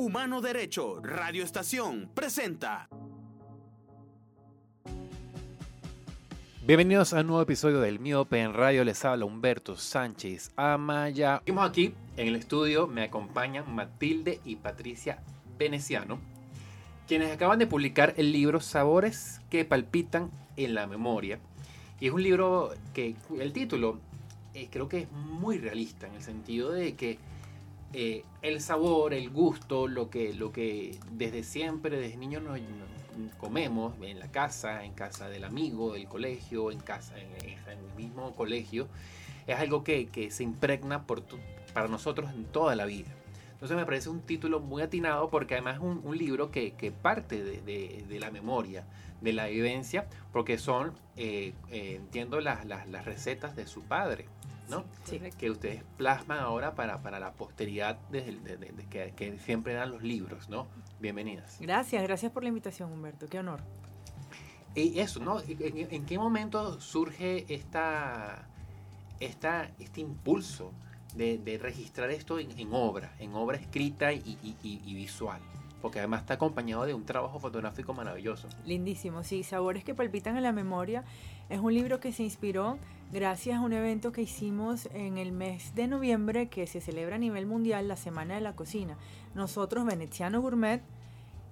Humano 0.00 0.40
Derecho, 0.40 0.98
Radio 1.02 1.44
Estación, 1.44 2.08
presenta. 2.14 2.88
Bienvenidos 6.66 7.12
a 7.12 7.20
un 7.20 7.26
nuevo 7.26 7.42
episodio 7.42 7.82
del 7.82 7.98
Miope 8.00 8.40
en 8.40 8.54
Radio. 8.54 8.82
Les 8.82 9.04
habla 9.04 9.26
Humberto 9.26 9.76
Sánchez 9.76 10.52
Amaya. 10.56 11.42
Estamos 11.44 11.68
aquí 11.68 11.92
en 12.16 12.28
el 12.28 12.36
estudio. 12.36 12.86
Me 12.86 13.02
acompañan 13.02 13.74
Matilde 13.74 14.40
y 14.42 14.56
Patricia 14.56 15.22
Veneciano, 15.58 16.18
quienes 17.06 17.30
acaban 17.30 17.58
de 17.58 17.66
publicar 17.66 18.14
el 18.16 18.32
libro 18.32 18.60
Sabores 18.60 19.42
que 19.50 19.66
palpitan 19.66 20.30
en 20.56 20.74
la 20.74 20.86
memoria. 20.86 21.40
Y 22.00 22.06
es 22.06 22.12
un 22.14 22.22
libro 22.22 22.72
que 22.94 23.16
el 23.38 23.52
título 23.52 23.98
eh, 24.54 24.68
creo 24.72 24.88
que 24.88 25.00
es 25.00 25.12
muy 25.12 25.58
realista 25.58 26.06
en 26.06 26.14
el 26.14 26.22
sentido 26.22 26.72
de 26.72 26.94
que 26.94 27.18
eh, 27.92 28.24
el 28.42 28.60
sabor, 28.60 29.14
el 29.14 29.30
gusto, 29.30 29.88
lo 29.88 30.10
que, 30.10 30.32
lo 30.32 30.52
que 30.52 30.96
desde 31.10 31.42
siempre, 31.42 31.98
desde 31.98 32.16
niños 32.16 32.42
nos, 32.42 32.60
comemos 33.38 33.94
en 34.00 34.18
la 34.18 34.30
casa, 34.30 34.84
en 34.84 34.92
casa 34.92 35.28
del 35.28 35.44
amigo, 35.44 35.94
del 35.94 36.06
colegio, 36.06 36.70
en 36.70 36.78
casa, 36.78 37.14
en, 37.18 37.28
el 37.68 37.94
mismo 37.96 38.34
colegio, 38.34 38.88
es 39.46 39.58
algo 39.58 39.82
que, 39.82 40.28
se 40.30 40.42
impregna 40.42 41.06
por 41.06 41.22
para 41.74 41.88
nosotros 41.88 42.30
en 42.32 42.44
toda 42.44 42.76
la 42.76 42.84
vida. 42.84 43.10
Entonces 43.52 43.76
me 43.76 43.84
parece 43.84 44.08
un 44.08 44.20
título 44.20 44.60
muy 44.60 44.82
atinado 44.82 45.28
porque 45.28 45.54
además 45.54 45.76
es 45.76 45.82
un, 45.82 46.16
libro 46.16 46.50
que, 46.50 46.72
que 46.72 46.92
parte 46.92 47.42
de, 47.42 48.04
de, 48.08 48.20
la 48.20 48.30
memoria, 48.30 48.84
de 49.20 49.32
la 49.32 49.46
vivencia, 49.46 50.06
porque 50.32 50.56
son, 50.56 50.94
eh, 51.16 51.52
eh, 51.70 51.96
entiendo, 51.96 52.40
las, 52.40 52.64
las 52.64 53.04
recetas 53.04 53.56
de 53.56 53.66
su 53.66 53.82
padre. 53.82 54.26
¿No? 54.70 54.84
Sí. 55.04 55.20
que 55.38 55.50
ustedes 55.50 55.82
plasman 55.96 56.38
ahora 56.38 56.74
para, 56.74 57.02
para 57.02 57.18
la 57.18 57.32
posteridad 57.32 57.98
desde, 58.10 58.36
de, 58.36 58.56
de, 58.56 58.72
de 58.72 58.86
que, 58.86 59.12
que, 59.16 59.38
siempre 59.38 59.74
dan 59.74 59.90
los 59.90 60.02
libros, 60.02 60.48
¿no? 60.48 60.66
Bienvenidas. 61.00 61.58
Gracias, 61.60 62.02
gracias 62.02 62.32
por 62.32 62.42
la 62.42 62.48
invitación, 62.48 62.92
Humberto, 62.92 63.26
qué 63.28 63.38
honor. 63.38 63.60
Y 64.74 65.00
eso, 65.00 65.20
¿no? 65.20 65.40
¿En, 65.40 65.92
en 65.92 66.06
qué 66.06 66.18
momento 66.18 66.80
surge 66.80 67.52
esta, 67.52 68.46
esta, 69.18 69.70
este 69.78 70.00
impulso 70.00 70.72
de, 71.14 71.38
de 71.38 71.58
registrar 71.58 72.10
esto 72.10 72.38
en, 72.38 72.56
en, 72.58 72.72
obra, 72.72 73.12
en 73.18 73.34
obra 73.34 73.56
escrita 73.56 74.12
y, 74.12 74.38
y, 74.42 74.56
y 74.62 74.94
visual? 74.94 75.40
porque 75.80 75.98
además 75.98 76.20
está 76.20 76.34
acompañado 76.34 76.84
de 76.84 76.94
un 76.94 77.04
trabajo 77.04 77.38
fotográfico 77.38 77.94
maravilloso. 77.94 78.48
Lindísimo, 78.66 79.24
sí, 79.24 79.42
Sabores 79.42 79.84
que 79.84 79.94
palpitan 79.94 80.36
en 80.36 80.42
la 80.42 80.52
memoria 80.52 81.04
es 81.48 81.58
un 81.58 81.74
libro 81.74 82.00
que 82.00 82.12
se 82.12 82.22
inspiró 82.22 82.78
gracias 83.12 83.58
a 83.58 83.60
un 83.60 83.72
evento 83.72 84.12
que 84.12 84.22
hicimos 84.22 84.88
en 84.94 85.18
el 85.18 85.32
mes 85.32 85.74
de 85.74 85.88
noviembre 85.88 86.48
que 86.48 86.66
se 86.66 86.80
celebra 86.80 87.16
a 87.16 87.18
nivel 87.18 87.46
mundial, 87.46 87.88
la 87.88 87.96
Semana 87.96 88.34
de 88.34 88.40
la 88.40 88.54
Cocina. 88.54 88.96
Nosotros, 89.34 89.84
Veneziano 89.84 90.40
Gourmet, 90.40 90.82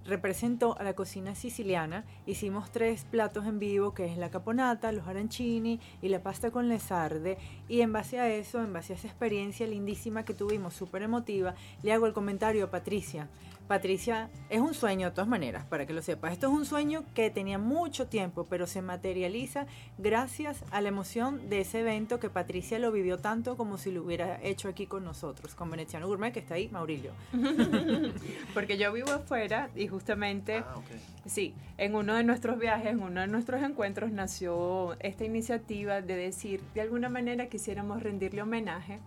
representó 0.04 0.78
a 0.78 0.84
la 0.84 0.94
cocina 0.94 1.34
siciliana. 1.34 2.04
Hicimos 2.26 2.70
tres 2.70 3.04
platos 3.04 3.46
en 3.46 3.58
vivo, 3.58 3.92
que 3.92 4.06
es 4.06 4.16
la 4.16 4.30
caponata, 4.30 4.92
los 4.92 5.06
arancini 5.06 5.80
y 6.00 6.08
la 6.08 6.22
pasta 6.22 6.50
con 6.50 6.68
lesarde. 6.68 7.38
Y 7.68 7.80
en 7.82 7.92
base 7.92 8.18
a 8.18 8.28
eso, 8.28 8.62
en 8.62 8.72
base 8.72 8.92
a 8.92 8.96
esa 8.96 9.08
experiencia 9.08 9.66
lindísima 9.66 10.24
que 10.24 10.34
tuvimos, 10.34 10.74
súper 10.74 11.02
emotiva, 11.02 11.54
le 11.82 11.92
hago 11.92 12.06
el 12.06 12.14
comentario 12.14 12.64
a 12.64 12.70
Patricia. 12.70 13.28
Patricia, 13.69 14.30
es 14.48 14.61
un 14.61 14.72
sueño 14.72 15.08
de 15.08 15.14
todas 15.14 15.28
maneras, 15.28 15.66
para 15.66 15.84
que 15.84 15.92
lo 15.92 16.00
sepas. 16.00 16.33
Esto 16.33 16.47
es 16.47 16.52
un 16.55 16.64
sueño 16.64 17.05
que 17.14 17.30
tenía 17.30 17.58
mucho 17.58 18.06
tiempo, 18.06 18.47
pero 18.48 18.66
se 18.66 18.80
materializa 18.80 19.66
gracias 19.98 20.64
a 20.70 20.80
la 20.80 20.88
emoción 20.88 21.50
de 21.50 21.60
ese 21.60 21.80
evento 21.80 22.19
que 22.19 22.30
Patricia 22.30 22.78
lo 22.78 22.91
vivió 22.91 23.19
tanto 23.19 23.58
como 23.58 23.77
si 23.77 23.92
lo 23.92 24.02
hubiera 24.02 24.42
hecho 24.42 24.69
aquí 24.69 24.86
con 24.86 25.05
nosotros, 25.05 25.55
con 25.55 25.70
Veneciano 25.70 26.06
Gourmet, 26.06 26.33
que 26.33 26.41
está 26.41 26.55
ahí, 26.55 26.70
Maurilio. 26.70 27.12
Porque 28.55 28.78
yo 28.78 28.91
vivo 28.91 29.10
afuera 29.10 29.69
y 29.77 29.86
justamente, 29.86 30.64
ah, 30.66 30.75
okay. 30.77 30.98
sí, 31.27 31.55
en 31.77 31.94
uno 31.94 32.14
de 32.14 32.25
nuestros 32.25 32.58
viajes, 32.58 32.92
en 32.92 33.03
uno 33.03 33.20
de 33.20 33.27
nuestros 33.27 33.62
encuentros 33.62 34.10
nació 34.10 34.97
esta 35.00 35.27
iniciativa 35.27 36.00
de 36.00 36.16
decir, 36.16 36.62
de 36.75 36.81
alguna 36.81 37.10
manera 37.10 37.48
quisiéramos 37.48 38.03
rendirle 38.03 38.41
homenaje 38.41 38.98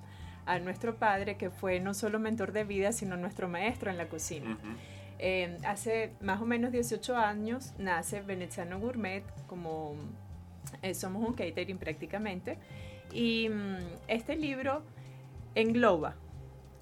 a 0.45 0.59
nuestro 0.59 0.95
padre, 0.95 1.37
que 1.37 1.49
fue 1.49 1.79
no 1.79 1.93
solo 1.93 2.19
mentor 2.19 2.51
de 2.51 2.63
vida, 2.63 2.91
sino 2.91 3.17
nuestro 3.17 3.47
maestro 3.47 3.89
en 3.91 3.97
la 3.97 4.07
cocina. 4.07 4.51
Uh 4.51 4.67
-huh. 4.67 4.75
eh, 5.19 5.57
hace 5.65 6.13
más 6.21 6.41
o 6.41 6.45
menos 6.45 6.71
18 6.71 7.15
años 7.15 7.73
nace 7.77 8.21
Veneziano 8.21 8.79
Gourmet, 8.79 9.23
como 9.47 9.95
eh, 10.81 10.93
somos 10.93 11.27
un 11.27 11.33
catering 11.33 11.77
prácticamente, 11.77 12.57
y 13.11 13.49
um, 13.49 13.77
este 14.07 14.35
libro 14.35 14.83
engloba 15.55 16.15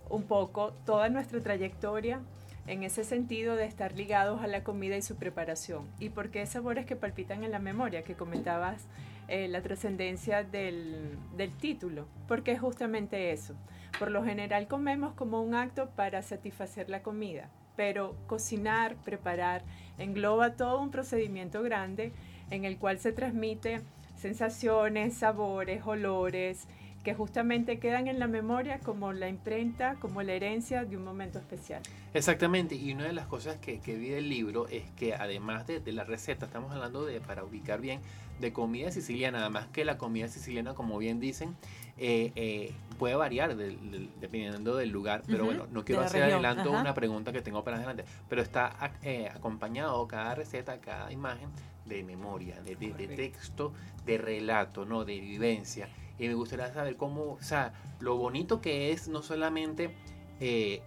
un 0.09 0.23
poco 0.23 0.73
toda 0.85 1.09
nuestra 1.09 1.39
trayectoria 1.41 2.21
en 2.67 2.83
ese 2.83 3.03
sentido 3.03 3.55
de 3.55 3.65
estar 3.65 3.93
ligados 3.93 4.41
a 4.41 4.47
la 4.47 4.63
comida 4.63 4.95
y 4.95 5.01
su 5.01 5.15
preparación. 5.15 5.87
¿Y 5.99 6.09
por 6.09 6.29
qué 6.29 6.45
sabores 6.45 6.85
que 6.85 6.95
palpitan 6.95 7.43
en 7.43 7.51
la 7.51 7.59
memoria 7.59 8.03
que 8.03 8.15
comentabas? 8.15 8.87
Eh, 9.29 9.47
la 9.47 9.61
trascendencia 9.61 10.43
del, 10.43 11.17
del, 11.37 11.55
título, 11.55 12.07
porque 12.27 12.51
es 12.51 12.59
justamente 12.59 13.31
eso. 13.31 13.55
Por 13.97 14.11
lo 14.11 14.23
general 14.23 14.67
comemos 14.67 15.13
como 15.13 15.41
un 15.41 15.55
acto 15.55 15.89
para 15.91 16.21
satisfacer 16.21 16.89
la 16.89 17.03
comida, 17.03 17.49
pero 17.75 18.15
cocinar, 18.27 18.95
preparar, 18.97 19.63
engloba 19.97 20.55
todo 20.55 20.81
un 20.81 20.91
procedimiento 20.91 21.61
grande 21.61 22.11
en 22.49 22.65
el 22.65 22.77
cual 22.77 22.99
se 22.99 23.11
transmite 23.11 23.81
sensaciones, 24.15 25.13
sabores, 25.13 25.83
olores, 25.85 26.67
que 27.09 27.15
justamente 27.15 27.79
quedan 27.79 28.07
en 28.07 28.19
la 28.19 28.27
memoria 28.27 28.77
como 28.77 29.13
la 29.13 29.29
imprenta, 29.29 29.95
como 29.95 30.21
la 30.21 30.33
herencia 30.33 30.85
de 30.85 30.95
un 30.95 31.03
momento 31.03 31.39
especial. 31.39 31.81
Exactamente, 32.13 32.75
y 32.75 32.93
una 32.93 33.05
de 33.05 33.13
las 33.13 33.25
cosas 33.25 33.57
que, 33.57 33.79
que 33.79 33.95
vi 33.95 34.09
del 34.09 34.29
libro 34.29 34.67
es 34.67 34.83
que 34.91 35.15
además 35.15 35.65
de, 35.65 35.79
de, 35.79 35.91
la 35.91 36.03
receta, 36.03 36.45
estamos 36.45 36.71
hablando 36.71 37.03
de, 37.05 37.19
para 37.19 37.43
ubicar 37.43 37.81
bien, 37.81 37.99
de 38.39 38.53
comida 38.53 38.91
siciliana, 38.91 39.39
además 39.39 39.65
que 39.73 39.85
la 39.85 39.97
comida 39.97 40.27
siciliana, 40.27 40.75
como 40.75 40.99
bien 40.99 41.19
dicen, 41.19 41.55
eh, 41.97 42.31
eh, 42.35 42.73
puede 42.99 43.15
variar 43.15 43.55
de, 43.55 43.69
de, 43.75 44.07
dependiendo 44.21 44.75
del 44.75 44.91
lugar, 44.91 45.23
pero 45.25 45.39
uh 45.39 45.41
-huh. 45.41 45.45
bueno, 45.47 45.67
no 45.71 45.83
quiero 45.83 46.01
hacer 46.03 46.21
región. 46.21 46.45
adelanto 46.45 46.71
Ajá. 46.71 46.81
una 46.81 46.93
pregunta 46.93 47.31
que 47.31 47.41
tengo 47.41 47.63
para 47.63 47.77
adelante, 47.77 48.05
pero 48.29 48.43
está 48.43 48.93
eh, 49.01 49.31
acompañado 49.33 50.07
cada 50.07 50.35
receta, 50.35 50.79
cada 50.79 51.11
imagen 51.11 51.49
de 51.87 52.03
memoria, 52.03 52.61
de, 52.61 52.75
de, 52.75 52.93
de, 52.93 53.07
texto, 53.07 53.73
de 54.05 54.19
relato, 54.19 54.85
¿no? 54.85 55.05
de 55.05 55.19
vivencia. 55.19 55.89
Y 56.19 56.27
me 56.27 56.33
gustaría 56.33 56.71
saber 56.73 56.97
cómo, 56.97 57.33
o 57.33 57.41
sea, 57.41 57.73
lo 57.99 58.17
bonito 58.17 58.61
que 58.61 58.91
es 58.91 59.07
no 59.07 59.21
solamente 59.21 59.95
eh, 60.39 60.81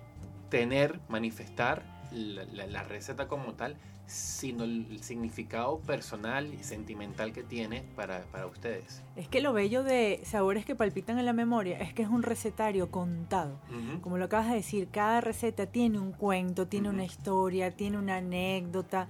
tener, 0.51 1.01
manifestar 1.09 1.83
la, 2.13 2.45
la, 2.45 2.67
la, 2.67 2.83
receta 2.83 3.27
como 3.27 3.55
tal, 3.55 3.77
sino 4.07 4.65
el 4.65 5.03
significado 5.03 5.79
personal 5.81 6.53
y 6.53 6.63
sentimental 6.63 7.33
que 7.33 7.43
tiene 7.43 7.83
para, 7.97 8.25
para, 8.25 8.47
ustedes. 8.47 9.03
Es 9.17 9.29
que 9.29 9.41
lo 9.41 9.53
bello 9.53 9.83
de 9.83 10.21
Sabores 10.25 10.67
que 10.67 10.75
palpitan 10.75 11.19
en 11.19 11.25
la 11.25 11.33
memoria 11.33 11.79
es 11.79 11.95
que 11.95 12.03
es 12.03 12.09
un 12.09 12.23
recetario 12.23 12.91
contado. 12.91 13.59
Uh 13.71 13.75
-huh. 13.75 14.01
Como 14.03 14.19
lo 14.19 14.27
acabas 14.27 14.51
de 14.51 14.57
decir, 14.57 14.89
cada 14.91 15.23
receta 15.23 15.67
tiene 15.67 15.99
un 15.99 16.13
cuento, 16.13 16.67
tiene 16.67 16.89
uh 16.89 16.93
-huh. 16.93 16.95
una 16.97 17.05
historia, 17.05 17.71
tiene 17.71 17.99
una 17.99 18.17
anécdota. 18.17 19.09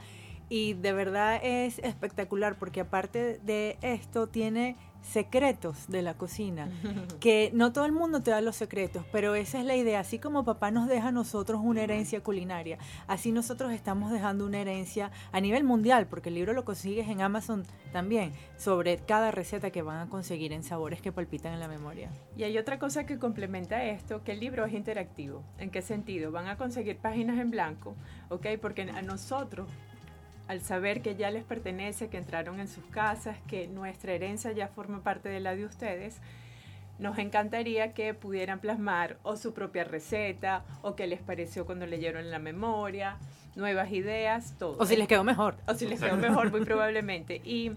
Y 0.53 0.75
de 0.75 0.93
verdad 0.93 1.41
es 1.43 1.79
espectacular 1.79 2.59
porque 2.59 2.83
aparte 2.83 3.41
de 3.43 3.79
esto 3.81 4.27
tiene 4.27 4.77
secretos 5.01 5.89
de 5.89 6.03
la 6.03 6.13
cocina, 6.13 6.69
que 7.21 7.51
no 7.55 7.73
todo 7.73 7.87
el 7.87 7.93
mundo 7.93 8.21
te 8.21 8.33
da 8.33 8.43
los 8.43 8.57
secretos, 8.57 9.03
pero 9.11 9.35
esa 9.35 9.61
es 9.61 9.65
la 9.65 9.77
idea, 9.77 10.01
así 10.01 10.19
como 10.19 10.45
papá 10.45 10.71
nos 10.71 10.89
deja 10.89 11.09
a 11.09 11.13
nosotros 11.13 11.63
una 11.65 11.81
herencia 11.81 12.23
culinaria, 12.23 12.77
así 13.07 13.33
nosotros 13.33 13.73
estamos 13.73 14.13
dejando 14.13 14.45
una 14.45 14.61
herencia 14.61 15.11
a 15.33 15.41
nivel 15.41 15.65
mundial, 15.65 16.07
porque 16.07 16.29
el 16.29 16.35
libro 16.35 16.53
lo 16.53 16.67
consigues 16.67 17.09
en 17.09 17.23
Amazon 17.23 17.65
también, 17.91 18.33
sobre 18.59 18.99
cada 18.99 19.31
receta 19.31 19.71
que 19.71 19.81
van 19.81 20.07
a 20.07 20.11
conseguir 20.11 20.53
en 20.53 20.65
sabores 20.65 21.01
que 21.01 21.13
palpitan 21.13 21.55
en 21.55 21.61
la 21.61 21.69
memoria. 21.69 22.11
Y 22.37 22.43
hay 22.43 22.59
otra 22.59 22.79
cosa 22.79 23.07
que 23.07 23.19
complementa 23.19 23.85
esto, 23.85 24.23
que 24.23 24.33
el 24.33 24.41
libro 24.41 24.67
es 24.67 24.75
interactivo. 24.75 25.43
¿En 25.57 25.71
qué 25.71 25.81
sentido? 25.81 26.31
Van 26.31 26.47
a 26.47 26.59
conseguir 26.59 26.99
páginas 26.99 27.39
en 27.39 27.51
blanco, 27.51 27.97
¿ok? 28.29 28.49
Porque 28.61 28.83
a 28.83 29.01
nosotros 29.01 29.67
al 30.53 30.61
saber 30.61 31.01
que 31.01 31.17
ya 31.17 31.31
les 31.31 31.45
pertenece, 31.45 32.09
que 32.09 32.19
entraron 32.19 32.61
en 32.61 32.69
sus 32.69 32.85
casas, 32.85 33.39
que 33.49 33.69
nuestra 33.69 34.13
herencia 34.13 34.53
ya 34.53 34.69
forma 34.69 35.03
parte 35.03 35.31
de 35.31 35.41
la 35.41 35.57
de 35.57 35.65
ustedes, 35.65 36.19
nos 36.99 37.17
encantaría 37.17 37.95
que 37.95 38.13
pudieran 38.13 38.61
plasmar 38.61 39.17
o 39.23 39.37
su 39.37 39.55
propia 39.55 39.85
receta, 39.85 40.63
o 40.83 40.95
qué 40.95 41.07
les 41.07 41.21
pareció 41.21 41.65
cuando 41.65 41.87
leyeron 41.87 42.31
la 42.31 42.39
memoria, 42.39 43.17
nuevas 43.57 43.91
ideas, 43.93 44.55
todo. 44.59 44.77
O 44.79 44.85
si 44.85 44.95
les 44.95 45.09
quedó 45.09 45.25
mejor. 45.25 45.57
O 45.67 45.73
si 45.73 45.87
les 45.87 45.99
quedó 45.99 46.19
mejor, 46.19 46.51
muy 46.51 46.61
probablemente. 46.67 47.41
Y 47.45 47.73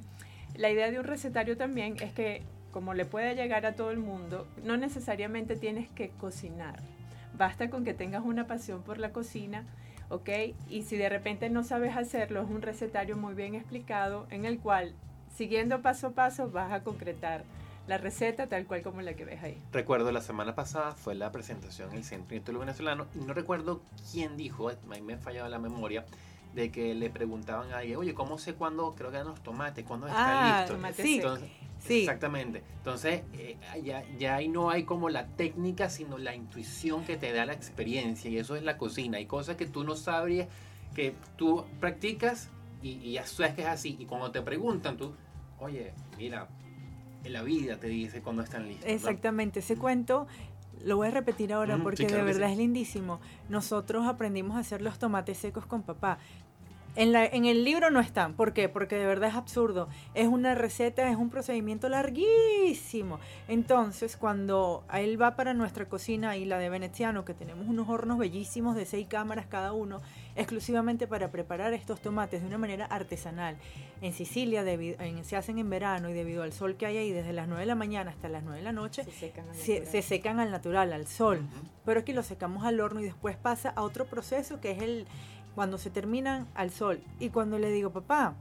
la 0.58 0.70
idea 0.70 0.92
de 0.92 1.00
un 1.00 1.06
recetario 1.06 1.56
también 1.56 1.96
es 2.02 2.12
que, 2.12 2.44
como 2.72 2.94
le 2.94 3.06
puede 3.06 3.36
llegar 3.36 3.66
a 3.66 3.76
todo 3.76 3.92
el 3.92 4.00
mundo, 4.00 4.50
no 4.66 4.76
necesariamente 4.76 5.56
tienes 5.56 5.88
que 5.92 6.10
cocinar. 6.10 6.82
Basta 7.38 7.70
con 7.70 7.86
que 7.86 7.94
tengas 7.94 8.26
una 8.26 8.48
pasión 8.48 8.84
por 8.84 8.98
la 8.98 9.14
cocina 9.14 9.64
¿ok? 10.10 10.30
Y 10.70 10.84
si 10.84 10.98
de 10.98 11.10
repente 11.10 11.50
no 11.50 11.64
sabes 11.64 11.96
hacerlo, 11.96 12.42
es 12.42 12.50
un 12.50 12.62
recetario 12.62 13.18
muy 13.18 13.34
bien 13.34 13.56
explicado 13.56 14.28
en 14.30 14.46
el 14.46 14.60
cual, 14.60 14.94
siguiendo 15.36 15.82
paso 15.82 16.08
a 16.08 16.12
paso, 16.12 16.50
vas 16.50 16.72
a 16.72 16.84
concretar 16.84 17.44
la 17.88 17.98
receta 18.00 18.48
tal 18.48 18.66
cual 18.66 18.82
como 18.82 19.02
la 19.02 19.14
que 19.14 19.26
ves 19.26 19.44
ahí. 19.44 19.62
Recuerdo 19.72 20.12
la 20.12 20.22
semana 20.22 20.56
pasada 20.56 20.94
fue 20.94 21.14
la 21.14 21.32
presentación 21.32 21.92
en 21.92 21.98
el 21.98 22.04
Centro 22.04 22.36
Intellectual 22.36 22.58
Venezolano 22.66 23.06
y 23.14 23.20
no 23.20 23.34
recuerdo 23.34 23.82
quién 24.12 24.38
dijo, 24.38 24.70
a 24.70 24.74
mí 24.90 25.02
me 25.02 25.14
ha 25.14 25.18
fallado 25.18 25.48
la 25.50 25.60
memoria, 25.60 26.04
de 26.56 26.72
que 26.72 26.96
le 26.96 27.10
preguntaban 27.10 27.72
a 27.74 27.80
alguien, 27.80 27.98
oye, 27.98 28.14
¿cómo 28.14 28.38
sé 28.38 28.54
cuándo 28.54 28.96
creo 28.96 29.12
que 29.12 29.18
eran 29.18 29.28
los 29.28 29.42
tomates? 29.42 29.86
¿Cuándo 29.86 30.08
están 30.08 30.38
Ah, 30.40 30.66
listos? 30.68 31.00
Entonces, 31.00 31.48
Sí. 31.50 31.65
Exactamente. 31.90 32.64
Entonces, 32.78 33.24
eh, 33.34 33.58
ya, 33.84 34.04
ya 34.18 34.36
ahí 34.36 34.48
no 34.48 34.70
hay 34.70 34.84
como 34.84 35.10
la 35.10 35.28
técnica, 35.28 35.90
sino 35.90 36.18
la 36.18 36.36
intuición 36.36 37.04
que 37.04 37.18
te 37.18 37.32
da 37.34 37.46
la 37.46 37.54
experiencia. 37.54 38.30
Y 38.30 38.38
eso 38.38 38.56
es 38.56 38.64
la 38.64 38.78
cocina. 38.78 39.18
Hay 39.18 39.26
cosas 39.26 39.56
que 39.56 39.66
tú 39.66 39.84
no 39.84 39.96
sabrías, 39.96 40.48
que 40.96 41.14
tú 41.36 41.66
practicas 41.80 42.50
y, 42.82 42.92
y 43.04 43.14
ya 43.14 43.26
sabes 43.26 43.54
que 43.54 43.62
es 43.62 43.68
así. 43.68 43.98
Y 44.00 44.06
cuando 44.06 44.32
te 44.32 44.42
preguntan, 44.42 44.98
tú, 44.98 45.14
oye, 45.60 45.94
mira, 46.18 46.48
en 47.24 47.34
la 47.34 47.42
vida 47.42 47.78
te 47.78 47.88
dice 47.88 48.22
cuando 48.22 48.44
están 48.44 48.68
listos. 48.68 48.88
Exactamente, 48.88 49.60
ese 49.60 49.78
cuento 49.78 50.28
lo 50.84 50.98
voy 50.98 51.08
a 51.08 51.12
repetir 51.12 51.54
ahora 51.54 51.76
Ujú, 51.76 51.84
porque 51.84 52.04
sí, 52.04 52.06
claro 52.06 52.26
de 52.26 52.34
verdad 52.34 52.48
sí. 52.48 52.54
es 52.54 52.58
lindísimo. 52.60 53.20
Nosotros 53.50 54.06
aprendimos 54.06 54.56
a 54.56 54.60
hacer 54.60 54.82
los 54.82 55.00
tomates 55.00 55.38
secos 55.38 55.66
con 55.66 55.82
papá. 55.82 56.20
En, 56.96 57.12
la, 57.12 57.26
en 57.26 57.46
el 57.46 57.64
libro 57.66 57.90
no 57.92 58.00
están. 58.00 58.34
¿Por 58.36 58.54
qué? 58.54 58.70
Porque 58.70 58.96
de 58.96 59.06
verdad 59.06 59.30
es 59.30 59.36
absurdo. 59.36 59.90
Es 60.14 60.28
una 60.28 60.56
receta, 60.56 61.10
es 61.10 61.18
un 61.18 61.30
procedimiento 61.30 61.90
larguísimo. 61.90 63.20
Entonces, 63.48 64.18
cuando 64.18 64.84
él 64.94 65.22
va 65.22 65.36
para 65.36 65.54
nuestra 65.54 65.86
cocina 65.88 66.38
y 66.38 66.46
la 66.46 66.58
de 66.58 66.70
Veneciano, 66.70 67.26
que 67.26 67.34
tenemos 67.34 67.68
unos 67.68 67.90
hornos 67.90 68.18
bellísimos 68.18 68.76
de 68.76 68.86
seis 68.86 69.08
cámaras 69.08 69.46
cada 69.48 69.74
uno, 69.74 70.02
exclusivamente 70.36 71.08
para 71.08 71.32
preparar 71.32 71.74
estos 71.74 72.02
tomates 72.02 72.42
de 72.42 72.48
una 72.48 72.58
manera 72.58 72.86
artesanal. 72.86 73.58
En 74.02 74.14
Sicilia 74.14 74.64
debido- 74.64 75.00
en- 75.02 75.24
se 75.24 75.38
hacen 75.38 75.58
en 75.58 75.70
verano 75.70 76.10
y 76.10 76.14
debido 76.14 76.44
al 76.44 76.52
sol 76.54 76.76
que 76.76 76.86
hay 76.86 76.98
ahí 76.98 77.12
desde 77.12 77.34
las 77.34 77.48
9 77.48 77.62
de 77.62 77.68
la 77.68 77.76
mañana 77.76 78.12
hasta 78.12 78.28
las 78.30 78.44
9 78.44 78.58
de 78.60 78.64
la 78.64 78.74
noche, 78.74 79.04
Se 79.06 79.12
secan 79.12 79.48
al 79.50 79.56
se, 79.56 79.74
natural. 79.80 79.92
se 79.92 80.02
secan 80.02 80.40
al 80.40 80.52
natural, 80.52 80.94
al 80.94 81.08
sol. 81.08 81.38
Ujú. 81.40 81.66
Pero 81.86 82.00
aquí 82.02 82.14
lo 82.14 82.24
secamos 82.24 82.66
al 82.66 82.80
horno 82.82 83.00
y 83.00 83.04
después 83.06 83.38
pasa 83.38 83.70
a 83.76 83.82
otro 83.84 84.06
proceso 84.06 84.60
que 84.60 84.72
es 84.72 84.82
el 84.82 85.08
cuando 85.56 85.78
se 85.78 85.90
terminan 85.90 86.48
al 86.54 86.70
sol. 86.70 87.02
Y 87.20 87.30
cuando 87.30 87.58
le 87.58 87.72
digo, 87.72 87.92
papá, 87.92 88.36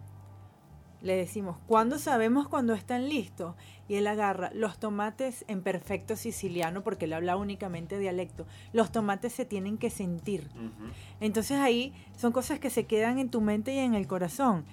le 1.05 1.17
decimos, 1.17 1.59
¿cuándo 1.67 1.99
sabemos 1.99 2.49
cuando 2.49 2.73
están 2.73 3.09
listos? 3.09 3.55
Y 3.89 3.97
él 3.97 4.07
agarra 4.07 4.51
los 4.55 4.79
tomates 4.79 5.45
en 5.49 5.63
perfecto 5.63 6.17
siciliano, 6.17 6.83
porque 6.83 7.05
él 7.05 7.13
habla 7.13 7.37
únicamente 7.37 7.99
dialecto. 7.99 8.47
Los 8.73 8.91
tomates 8.91 9.35
se 9.35 9.45
tienen 9.45 9.77
que 9.77 9.91
sentir. 9.91 10.49
Entonces 11.21 11.59
ahí 11.59 11.93
son 12.17 12.33
cosas 12.33 12.59
que 12.59 12.71
se 12.71 12.87
quedan 12.87 13.19
en 13.19 13.29
tu 13.29 13.43
mente 13.43 13.75
y 13.75 13.79
en 13.79 13.95
el 13.95 14.07
corazón. 14.07 14.65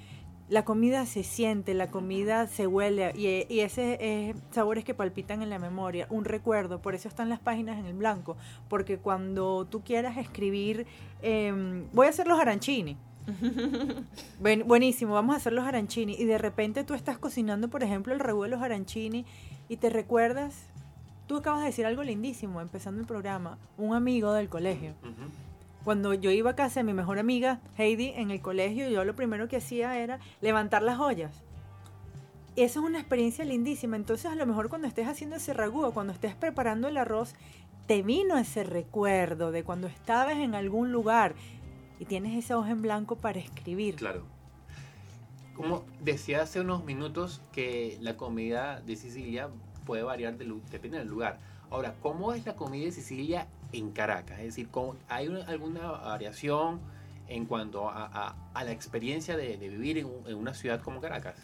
La 0.52 0.66
comida 0.66 1.06
se 1.06 1.24
siente, 1.24 1.74
la 1.74 1.88
comida 1.88 2.46
se 2.48 2.68
huele 2.68 3.14
y, 3.16 3.46
y 3.52 3.60
ese 3.62 3.98
es 4.02 4.36
sabores 4.52 4.84
que 4.84 4.94
palpitan 4.94 5.42
en 5.42 5.50
la 5.50 5.60
memoria, 5.60 6.08
un 6.10 6.26
recuerdo, 6.26 6.82
por 6.82 6.94
eso 6.94 7.08
están 7.08 7.30
las 7.30 7.40
páginas 7.40 7.80
en 7.80 7.86
el 7.86 7.94
blanco, 7.94 8.36
porque 8.68 8.98
cuando 8.98 9.64
tú 9.66 9.80
quieras 9.82 10.18
escribir, 10.18 10.86
em, 11.22 11.86
voy 11.94 12.08
a 12.08 12.10
hacer 12.10 12.28
los 12.28 12.38
arancini, 12.38 12.98
Buen- 14.42 14.68
buenísimo, 14.68 15.14
vamos 15.14 15.36
a 15.36 15.38
hacer 15.38 15.54
los 15.54 15.66
arancini 15.66 16.16
y 16.20 16.26
de 16.26 16.38
repente 16.38 16.84
tú 16.84 16.96
estás 16.96 17.18
cocinando, 17.18 17.70
por 17.70 17.82
ejemplo, 17.84 18.14
el 18.14 18.20
ragú 18.20 18.44
de 18.44 18.50
los 18.50 18.62
arancini 18.62 19.26
y 19.70 19.78
te 19.78 19.90
recuerdas, 19.90 20.66
tú 21.28 21.38
acabas 21.38 21.62
de 21.62 21.68
decir 21.68 21.86
algo 21.86 22.04
lindísimo 22.04 22.60
empezando 22.60 23.00
el 23.00 23.08
programa, 23.08 23.58
un 23.78 23.96
amigo 23.96 24.34
del 24.34 24.50
colegio. 24.50 24.96
Ujú. 25.02 25.51
Cuando 25.84 26.14
yo 26.14 26.30
iba 26.30 26.52
a 26.52 26.56
casa 26.56 26.82
de 26.82 26.84
mi 26.84 26.94
mejor 26.94 27.18
amiga, 27.18 27.60
Heidi, 27.78 28.14
en 28.16 28.30
el 28.30 28.42
colegio, 28.42 28.88
yo 28.90 29.04
lo 29.04 29.16
primero 29.16 29.48
que 29.48 29.58
hacía 29.58 29.98
era 29.98 30.20
levantar 30.40 30.84
las 30.84 31.00
ollas. 31.00 31.44
Eso 32.56 32.82
es 32.82 32.86
una 32.86 33.00
experiencia 33.00 33.46
lindísima. 33.46 33.96
Entonces, 33.96 34.28
a 34.28 34.36
lo 34.36 34.46
mejor 34.46 34.70
cuando 34.70 34.88
estés 34.88 35.08
haciendo 35.08 35.38
ese 35.38 35.54
ragú 35.54 35.84
o 35.84 35.94
cuando 35.94 36.14
estés 36.14 36.36
preparando 36.36 36.88
el 36.88 36.98
arroz, 36.98 37.34
te 37.88 38.04
vino 38.04 38.38
ese 38.38 38.64
recuerdo 38.64 39.52
de 39.52 39.64
cuando 39.64 39.88
estabas 39.88 40.38
en 40.38 40.54
algún 40.54 40.92
lugar 40.92 41.34
y 42.00 42.06
tienes 42.06 42.38
esa 42.38 42.58
hoja 42.58 42.72
en 42.72 42.82
blanco 42.82 43.16
para 43.16 43.40
escribir. 43.40 43.96
Claro. 43.96 44.26
Como 45.56 45.84
decía 46.00 46.44
hace 46.44 46.60
unos 46.60 46.84
minutos 46.84 47.42
que 47.52 47.98
la 48.02 48.18
comida 48.18 48.82
de 48.82 48.96
Sicilia 48.96 49.50
puede 49.86 50.04
variar 50.04 50.38
de 50.38 50.46
depende 50.72 51.00
del 51.00 51.08
lugar. 51.08 51.40
Ahora, 51.70 51.96
¿cómo 52.02 52.34
es 52.34 52.46
la 52.46 52.56
comida 52.56 52.86
de 52.86 52.92
Sicilia 52.92 53.48
en 53.74 53.92
Caracas? 53.92 54.40
Es 54.40 54.46
decir, 54.46 54.70
¿cómo- 54.70 54.96
¿hay 55.10 55.28
una- 55.28 55.46
alguna 55.46 55.92
variación 55.92 56.80
en 57.28 57.46
cuanto 57.46 57.90
a, 57.90 58.06
a- 58.06 58.36
a 58.54 58.64
la 58.64 58.72
experiencia 58.72 59.38
de, 59.38 59.58
de 59.58 59.70
vivir 59.70 59.98
en, 59.98 60.08
en 60.28 60.36
una 60.36 60.54
ciudad 60.54 60.82
como 60.82 61.00
Caracas? 61.02 61.36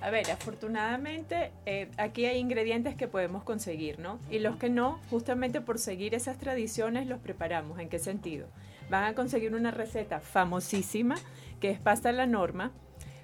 A 0.00 0.10
ver, 0.10 0.30
afortunadamente 0.30 1.50
eh, 1.66 1.90
aquí 1.96 2.24
hay 2.26 2.38
ingredientes 2.38 2.94
que 2.94 3.08
podemos 3.08 3.42
conseguir, 3.42 3.98
¿no? 3.98 4.18
Y 4.30 4.38
los 4.38 4.56
que 4.56 4.70
no, 4.70 5.00
justamente 5.10 5.60
por 5.60 5.78
seguir 5.80 6.14
esas 6.14 6.38
tradiciones 6.38 7.06
los 7.08 7.18
preparamos. 7.18 7.80
¿En 7.80 7.88
qué 7.88 7.98
sentido? 7.98 8.46
Van 8.90 9.04
a 9.04 9.14
conseguir 9.14 9.54
una 9.54 9.70
receta 9.72 10.20
famosísima 10.20 11.16
que 11.60 11.70
es 11.70 11.80
pasta 11.80 12.10
a 12.10 12.12
la 12.12 12.26
norma. 12.26 12.70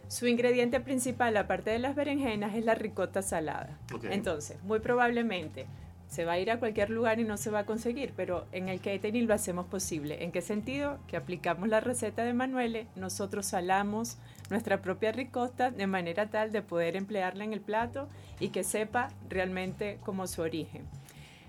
Su 0.09 0.27
ingrediente 0.27 0.81
principal, 0.81 1.37
aparte 1.37 1.71
de 1.71 1.79
las 1.79 1.95
berenjenas, 1.95 2.55
es 2.57 2.65
la 2.65 2.75
ricota 2.75 3.23
salada. 3.23 3.79
Ok. 3.95 4.05
Entonces, 4.11 4.63
muy 4.65 4.81
probablemente 4.81 5.67
se 6.15 6.25
va 6.25 6.35
a 6.35 6.39
ir 6.39 6.49
a 6.53 6.61
cualquier 6.61 6.91
lugar 6.91 7.19
y 7.19 7.25
no 7.25 7.37
se 7.37 7.51
va 7.51 7.61
a 7.61 7.67
conseguir, 7.67 8.13
pero 8.15 8.47
en 8.53 8.69
el 8.69 8.81
catering 8.81 9.27
lo 9.27 9.35
hacemos 9.35 9.67
posible. 9.67 10.23
¿En 10.23 10.31
qué 10.31 10.43
sentido? 10.43 10.99
Que 11.09 11.17
aplicamos 11.17 11.69
la 11.69 11.81
receta 11.81 12.23
de 12.23 12.33
Manuele, 12.33 12.87
nosotros 12.95 13.47
salamos 13.47 14.17
nuestra 14.49 14.81
propia 14.81 15.11
ricota 15.11 15.73
de 15.73 15.89
manera 15.89 16.27
tal 16.27 16.53
de 16.53 16.63
poder 16.63 16.95
emplearla 16.95 17.43
en 17.43 17.53
el 17.53 17.61
plato 17.61 18.09
y 18.39 18.51
que 18.51 18.63
sepa 18.63 19.11
realmente 19.29 19.99
como 20.05 20.29
su 20.29 20.43
origen. 20.43 20.83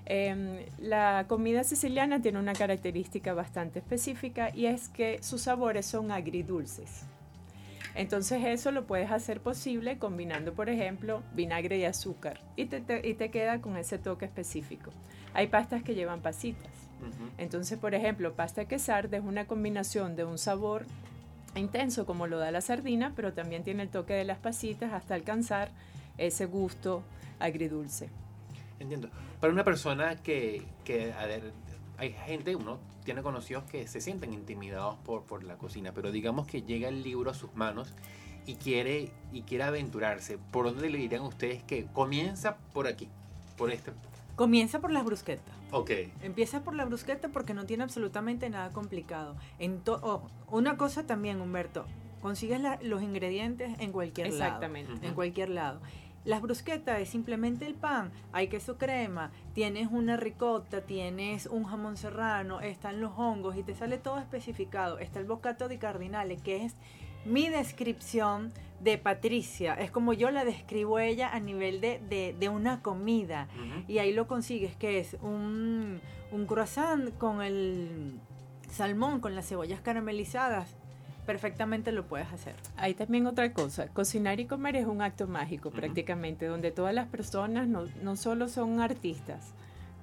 Em, 0.07 0.65
la 0.79 1.25
comida 1.27 1.63
siciliana 1.63 2.19
tiene 2.19 2.39
una 2.39 2.53
característica 2.53 3.35
bastante 3.35 3.79
específica 3.79 4.49
y 4.51 4.65
es 4.65 4.89
que 4.89 5.21
sus 5.21 5.43
sabores 5.43 5.85
son 5.85 6.11
agridulces. 6.11 7.05
Entonces 7.95 8.43
eso 8.45 8.71
lo 8.71 8.85
puedes 8.85 9.09
hacer 9.09 9.39
posible 9.41 9.97
combinando, 9.97 10.53
por 10.53 10.69
ejemplo, 10.69 11.23
vinagre 11.33 11.77
y 11.77 11.85
azúcar 11.85 12.41
y 12.57 12.65
te, 12.65 12.81
te- 12.81 13.07
y 13.07 13.13
te 13.13 13.31
queda 13.31 13.61
con 13.61 13.77
ese 13.77 13.97
toque 13.97 14.25
específico. 14.25 14.91
Hay 15.33 15.47
pastas 15.47 15.81
que 15.83 15.95
llevan 15.95 16.21
pasitas. 16.21 16.71
Entonces, 17.37 17.77
por 17.77 17.93
ejemplo, 17.93 18.33
pasta 18.33 18.65
quesarda 18.65 19.17
es 19.17 19.23
una 19.23 19.45
combinación 19.45 20.15
de 20.15 20.23
un 20.23 20.37
sabor 20.37 20.85
intenso 21.55 22.05
como 22.05 22.25
lo 22.25 22.39
da 22.39 22.51
la 22.51 22.61
sardina, 22.61 23.13
pero 23.15 23.33
también 23.33 23.63
tiene 23.63 23.83
el 23.83 23.89
toque 23.89 24.13
de 24.13 24.23
las 24.25 24.39
pasitas 24.39 24.91
hasta 24.93 25.13
alcanzar 25.13 25.69
ese 26.17 26.45
gusto 26.45 27.03
agridulce. 27.39 28.09
Entiendo. 28.79 29.09
Para 29.39 29.53
una 29.53 29.63
persona 29.63 30.15
que, 30.15 30.63
que 30.83 31.13
a 31.13 31.25
ver, 31.27 31.51
hay 31.97 32.13
gente, 32.13 32.55
uno 32.55 32.79
tiene 33.03 33.21
conocidos 33.21 33.63
que 33.65 33.87
se 33.87 34.01
sienten 34.01 34.33
intimidados 34.33 34.97
por, 35.05 35.23
por 35.23 35.43
la 35.43 35.57
cocina, 35.57 35.91
pero 35.93 36.11
digamos 36.11 36.47
que 36.47 36.61
llega 36.63 36.87
el 36.89 37.03
libro 37.03 37.29
a 37.31 37.33
sus 37.33 37.53
manos 37.55 37.93
y 38.45 38.55
quiere, 38.55 39.11
y 39.31 39.41
quiere 39.43 39.63
aventurarse. 39.63 40.37
¿Por 40.51 40.65
dónde 40.65 40.89
le 40.89 40.97
dirían 40.97 41.21
ustedes 41.23 41.63
que 41.63 41.85
comienza 41.85 42.57
por 42.73 42.87
aquí? 42.87 43.07
Por 43.57 43.71
este. 43.71 43.91
Comienza 44.35 44.81
por 44.81 44.91
las 44.91 45.05
brusquetas. 45.05 45.53
Ok. 45.71 45.91
Empieza 46.21 46.61
por 46.63 46.75
la 46.75 46.85
brusqueta 46.85 47.29
porque 47.29 47.53
no 47.53 47.65
tiene 47.65 47.83
absolutamente 47.83 48.49
nada 48.49 48.69
complicado. 48.71 49.35
En 49.59 49.79
to- 49.79 49.99
ojo, 50.01 50.29
una 50.49 50.77
cosa 50.77 51.05
también, 51.05 51.39
Humberto, 51.41 51.85
consigues 52.21 52.59
la- 52.59 52.79
los 52.81 53.01
ingredientes 53.01 53.79
en 53.79 53.91
cualquier 53.91 54.27
lado. 54.33 54.43
Exactamente. 54.43 55.07
En 55.07 55.13
cualquier 55.13 55.49
lado. 55.49 55.79
Las 56.25 56.41
brusquetas 56.41 56.99
es 56.99 57.09
simplemente 57.09 57.65
el 57.67 57.75
pan, 57.75 58.11
hay 58.33 58.47
queso 58.47 58.77
crema, 58.79 59.31
tienes 59.53 59.87
una 59.91 60.17
ricota, 60.17 60.81
tienes 60.81 61.45
un 61.45 61.63
jamón 61.65 61.97
serrano, 61.97 62.61
están 62.61 62.99
los 62.99 63.11
hongos 63.15 63.55
y 63.57 63.63
te 63.63 63.75
sale 63.75 63.97
todo 63.99 64.17
especificado. 64.17 64.97
Está 64.99 65.19
el 65.19 65.25
bocato 65.25 65.67
di 65.67 65.77
cardinale, 65.77 66.37
que 66.37 66.65
es 66.65 66.75
mi 67.25 67.47
descripción 67.49 68.51
de 68.81 68.97
Patricia. 68.97 69.75
Es 69.75 69.91
como 69.91 70.13
yo 70.13 70.31
la 70.31 70.45
describo 70.45 70.97
ella 70.99 71.29
a 71.31 71.39
nivel 71.39 71.79
de, 71.79 71.99
de- 72.09 72.35
de 72.39 72.49
una 72.49 72.81
comida. 72.81 73.47
Y 73.87 73.99
ahí 73.99 74.11
lo 74.11 74.27
consigues, 74.27 74.75
que 74.75 74.99
es 74.99 75.15
un, 75.21 76.01
un 76.31 76.45
croissant 76.47 77.15
con 77.19 77.41
el 77.43 78.19
salmón, 78.69 79.19
con 79.21 79.35
las 79.35 79.47
cebollas 79.47 79.79
caramelizadas. 79.81 80.75
Perfectamente 81.25 81.91
lo 81.91 82.05
puedes 82.05 82.31
hacer. 82.31 82.55
Hay 82.77 82.93
también 82.93 83.25
otra 83.25 83.51
cosa, 83.53 83.87
cocinar 83.87 84.39
y 84.39 84.45
comer 84.45 84.75
es 84.75 84.85
un 84.85 85.01
acto 85.01 85.27
mágico 85.27 85.71
prácticamente, 85.71 86.45
donde 86.45 86.71
todas 86.71 86.93
las 86.93 87.07
personas 87.07 87.67
no, 87.67 87.85
no 88.03 88.15
solo 88.15 88.47
son 88.47 88.79
artistas, 88.79 89.53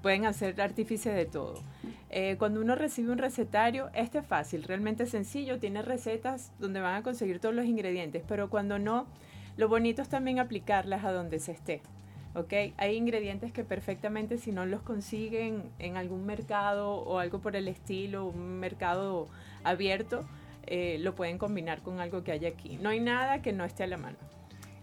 pueden 0.02 0.26
hacer 0.26 0.60
artífice 0.60 1.10
de 1.10 1.24
todo. 1.24 1.62
Eh, 2.10 2.36
cuando 2.38 2.60
uno 2.60 2.74
recibe 2.74 3.12
un 3.12 3.18
recetario, 3.18 3.88
este 3.94 4.18
es 4.18 4.26
fácil, 4.26 4.64
realmente 4.64 5.06
sencillo, 5.06 5.60
tiene 5.60 5.82
recetas 5.82 6.52
donde 6.58 6.80
van 6.80 6.96
a 6.96 7.02
conseguir 7.02 7.38
todos 7.38 7.54
los 7.54 7.66
ingredientes, 7.66 8.22
pero 8.26 8.50
cuando 8.50 8.78
no, 8.78 9.06
lo 9.56 9.68
bonito 9.68 10.02
es 10.02 10.08
también 10.08 10.40
aplicarlas 10.40 11.04
a 11.04 11.12
donde 11.12 11.38
se 11.38 11.52
esté. 11.52 11.82
¿ok? 12.34 12.52
Hay 12.76 12.96
ingredientes 12.96 13.52
que 13.52 13.64
perfectamente 13.64 14.38
si 14.38 14.52
no 14.52 14.66
los 14.66 14.82
consiguen 14.82 15.70
en 15.78 15.96
algún 15.96 16.26
mercado 16.26 16.94
o 16.94 17.18
algo 17.18 17.40
por 17.40 17.56
el 17.56 17.68
estilo, 17.68 18.26
un 18.26 18.58
mercado 18.58 19.28
abierto, 19.64 20.24
eh, 20.66 20.98
lo 21.00 21.14
pueden 21.14 21.38
combinar 21.38 21.82
con 21.82 22.00
algo 22.00 22.24
que 22.24 22.32
hay 22.32 22.46
aquí. 22.46 22.78
No 22.80 22.90
hay 22.90 23.00
nada 23.00 23.42
que 23.42 23.52
no 23.52 23.64
esté 23.64 23.84
a 23.84 23.86
la 23.86 23.96
mano. 23.96 24.16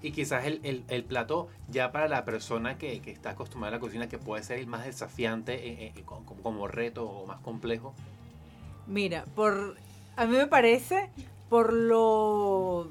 Y 0.01 0.11
quizás 0.11 0.45
el, 0.45 0.61
el, 0.63 0.83
el, 0.87 1.03
plato 1.03 1.49
ya 1.69 1.91
para 1.91 2.07
la 2.07 2.23
persona 2.23 2.77
que, 2.77 3.01
que, 3.01 3.11
está 3.11 3.31
acostumbrada 3.31 3.75
a 3.75 3.77
la 3.77 3.81
cocina, 3.81 4.07
que 4.07 4.17
puede 4.17 4.43
ser 4.43 4.59
el 4.59 4.67
más 4.67 4.85
desafiante 4.85 5.55
eh, 5.55 5.93
eh, 5.95 6.01
como, 6.05 6.25
como, 6.41 6.67
reto 6.69 7.09
o 7.09 7.25
más 7.25 7.41
complejo. 7.41 7.93
Mira, 8.87 9.25
por 9.35 9.75
a 10.15 10.25
mí 10.25 10.37
me 10.37 10.47
parece 10.47 11.09
por 11.49 11.73
lo 11.73 12.89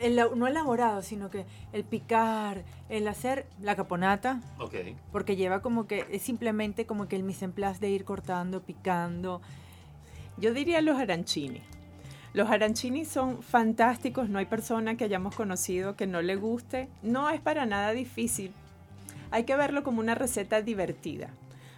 el, 0.00 0.16
no 0.16 0.46
elaborado, 0.46 1.02
sino 1.02 1.30
que 1.30 1.46
el 1.72 1.84
picar, 1.84 2.64
el 2.88 3.06
hacer 3.08 3.46
la 3.60 3.76
caponata. 3.76 4.40
Ok. 4.58 4.74
Porque 5.12 5.36
lleva 5.36 5.62
como 5.62 5.86
que 5.86 6.06
es 6.10 6.22
simplemente 6.22 6.86
como 6.86 7.06
que 7.08 7.16
el 7.16 7.22
mise 7.22 7.44
en 7.44 7.52
place 7.52 7.80
de 7.80 7.90
ir 7.90 8.04
cortando, 8.04 8.62
picando. 8.62 9.40
Yo 10.36 10.52
diría 10.52 10.80
los 10.80 10.98
arancini. 10.98 11.62
Los 12.34 12.50
arancini 12.50 13.04
son 13.04 13.44
fantásticos, 13.44 14.28
no 14.28 14.40
hay 14.40 14.46
persona 14.46 14.96
que 14.96 15.04
hayamos 15.04 15.36
conocido 15.36 15.94
que 15.94 16.08
no 16.08 16.20
le 16.20 16.34
guste. 16.34 16.88
No 17.00 17.30
es 17.30 17.40
para 17.40 17.64
nada 17.64 17.92
difícil. 17.92 18.52
Hay 19.30 19.44
que 19.44 19.54
verlo 19.54 19.84
como 19.84 20.00
una 20.00 20.16
receta 20.16 20.60
divertida. 20.60 21.28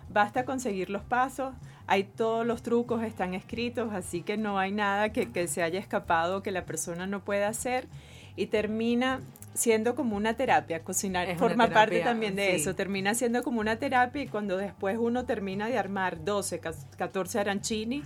Basta 0.08 0.46
conseguir 0.46 0.88
los 0.88 1.02
pasos, 1.02 1.52
hay 1.86 2.04
todos 2.04 2.46
los 2.46 2.62
trucos 2.62 3.02
están 3.02 3.34
escritos, 3.34 3.92
así 3.92 4.22
que 4.22 4.38
no 4.38 4.58
hay 4.58 4.72
nada 4.72 5.12
que, 5.12 5.30
que 5.30 5.46
se 5.46 5.62
haya 5.62 5.78
escapado 5.78 6.42
que 6.42 6.52
la 6.52 6.64
persona 6.64 7.06
no 7.06 7.20
pueda 7.20 7.48
hacer 7.48 7.86
y 8.34 8.46
termina 8.46 9.20
siendo 9.52 9.94
como 9.94 10.16
una 10.16 10.34
terapia. 10.38 10.82
Cocinar 10.82 11.36
forma 11.36 11.68
parte 11.68 12.00
también 12.00 12.34
de 12.34 12.54
eso. 12.54 12.74
Termina 12.74 13.14
siendo 13.14 13.42
como 13.42 13.60
una 13.60 13.76
terapia 13.76 14.22
y 14.22 14.28
cuando 14.28 14.56
después 14.56 14.96
uno 14.98 15.26
termina 15.26 15.68
de 15.68 15.76
armar 15.76 16.24
12, 16.24 16.60
14 16.96 17.40
arancini 17.40 18.04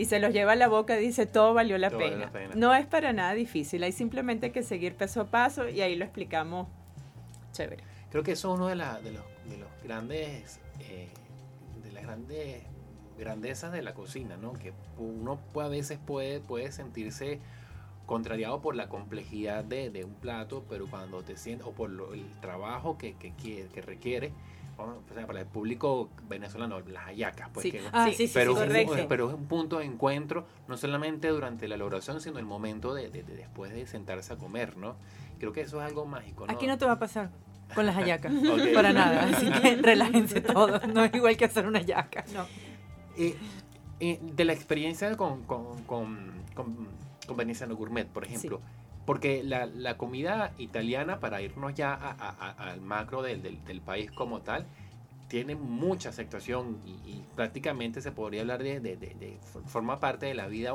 y 0.00 0.06
se 0.06 0.18
los 0.18 0.32
lleva 0.32 0.52
a 0.52 0.56
la 0.56 0.68
boca 0.68 0.98
y 0.98 1.04
dice 1.04 1.26
todo 1.26 1.52
valió 1.52 1.76
la, 1.76 1.90
pena. 1.90 2.32
No 2.54 2.74
es 2.74 2.86
para 2.86 3.12
nada 3.12 3.34
difícil, 3.34 3.82
hay 3.82 3.92
simplemente 3.92 4.50
que 4.50 4.62
seguir 4.62 4.96
paso 4.96 5.20
a 5.20 5.24
paso 5.26 5.68
y 5.68 5.82
ahí 5.82 5.94
lo 5.94 6.06
explicamos 6.06 6.68
chévere. 7.52 7.84
Creo 8.10 8.22
que 8.22 8.32
eso 8.32 8.50
es 8.50 8.58
uno 8.58 8.68
de, 8.68 8.76
de, 8.76 9.12
los, 9.12 9.24
de 9.44 9.58
los 9.58 9.68
grandes, 9.84 10.58
eh, 10.80 11.10
de 11.82 11.92
las 11.92 12.02
grandes 12.02 12.62
grandezas 13.18 13.72
de 13.72 13.82
la 13.82 13.92
cocina, 13.92 14.38
¿no? 14.38 14.54
Que 14.54 14.72
uno 14.96 15.38
a 15.56 15.68
veces 15.68 15.98
puede, 15.98 16.40
puede 16.40 16.72
sentirse 16.72 17.38
contrariado 18.06 18.62
por 18.62 18.76
la 18.76 18.88
complejidad 18.88 19.64
de, 19.64 19.90
de 19.90 20.04
un 20.04 20.14
plato, 20.14 20.64
pero 20.66 20.88
cuando 20.88 21.22
te 21.22 21.36
sientes, 21.36 21.66
o 21.66 21.72
por 21.72 21.90
el 21.90 22.24
trabajo 22.40 22.96
que, 22.96 23.16
que, 23.16 23.34
que 23.34 23.82
requiere, 23.82 24.32
para 25.26 25.40
el 25.40 25.46
público 25.46 26.10
venezolano, 26.28 26.80
las 26.80 27.04
hallacas, 27.04 27.50
pues, 27.52 27.66
ah, 27.92 28.08
sí. 28.12 28.30
pero, 28.32 28.62
es 28.62 29.06
pero 29.06 29.28
es 29.28 29.34
un 29.34 29.46
punto 29.46 29.78
de 29.78 29.84
encuentro, 29.84 30.46
no 30.68 30.76
solamente 30.76 31.28
durante 31.28 31.68
la 31.68 31.74
elaboración, 31.74 32.20
sino 32.20 32.38
el 32.38 32.46
momento 32.46 32.94
de, 32.94 33.10
de, 33.10 33.22
después 33.22 33.72
de 33.72 33.86
sentarse 33.86 34.32
a 34.32 34.36
comer, 34.36 34.76
¿no? 34.76 34.96
Creo 35.38 35.52
que 35.52 35.62
eso 35.62 35.80
es 35.80 35.86
algo 35.86 36.04
mágico, 36.06 36.46
¿no? 36.46 36.52
Aquí 36.52 36.66
no 36.66 36.78
te 36.78 36.84
va 36.84 36.92
a 36.92 36.98
pasar 36.98 37.30
con 37.74 37.86
las 37.86 37.96
hallacas, 37.96 38.32
para 38.74 38.92
nada, 38.92 39.28
así 39.32 39.50
que 39.50 39.76
relájense 39.82 40.40
todos, 40.40 40.86
no 40.88 41.04
es 41.04 41.14
igual 41.14 41.36
que 41.36 41.44
hacer 41.44 41.66
una 41.66 41.78
hallaca, 41.80 42.24
no. 42.34 42.46
Eh, 43.16 43.36
eh, 44.00 44.18
de 44.22 44.44
la 44.44 44.52
experiencia 44.52 45.14
con, 45.16 45.42
con, 45.44 45.82
con, 45.84 46.32
con, 46.54 46.88
con 47.26 47.74
Gourmet, 47.74 48.08
por 48.08 48.24
ejemplo, 48.24 48.60
porque 49.06 49.42
la, 49.42 49.66
la, 49.66 49.96
comida 49.96 50.52
italiana, 50.58 51.20
para 51.20 51.42
irnos 51.42 51.74
ya 51.74 51.94
al 51.94 52.80
macro 52.80 53.22
del, 53.22 53.42
del, 53.42 53.64
del, 53.64 53.80
país 53.80 54.10
como 54.10 54.40
tal, 54.40 54.66
tiene 55.30 55.54
mucha 55.54 56.08
aceptación 56.08 56.78
y, 56.84 57.22
prácticamente 57.36 58.02
se 58.02 58.10
podría 58.10 58.42
hablar 58.42 58.62
de, 58.62 58.80
de, 58.80 58.96
de, 58.96 59.38
forma 59.66 60.00
parte 60.00 60.26
de 60.26 60.34
la 60.34 60.48
vida 60.48 60.74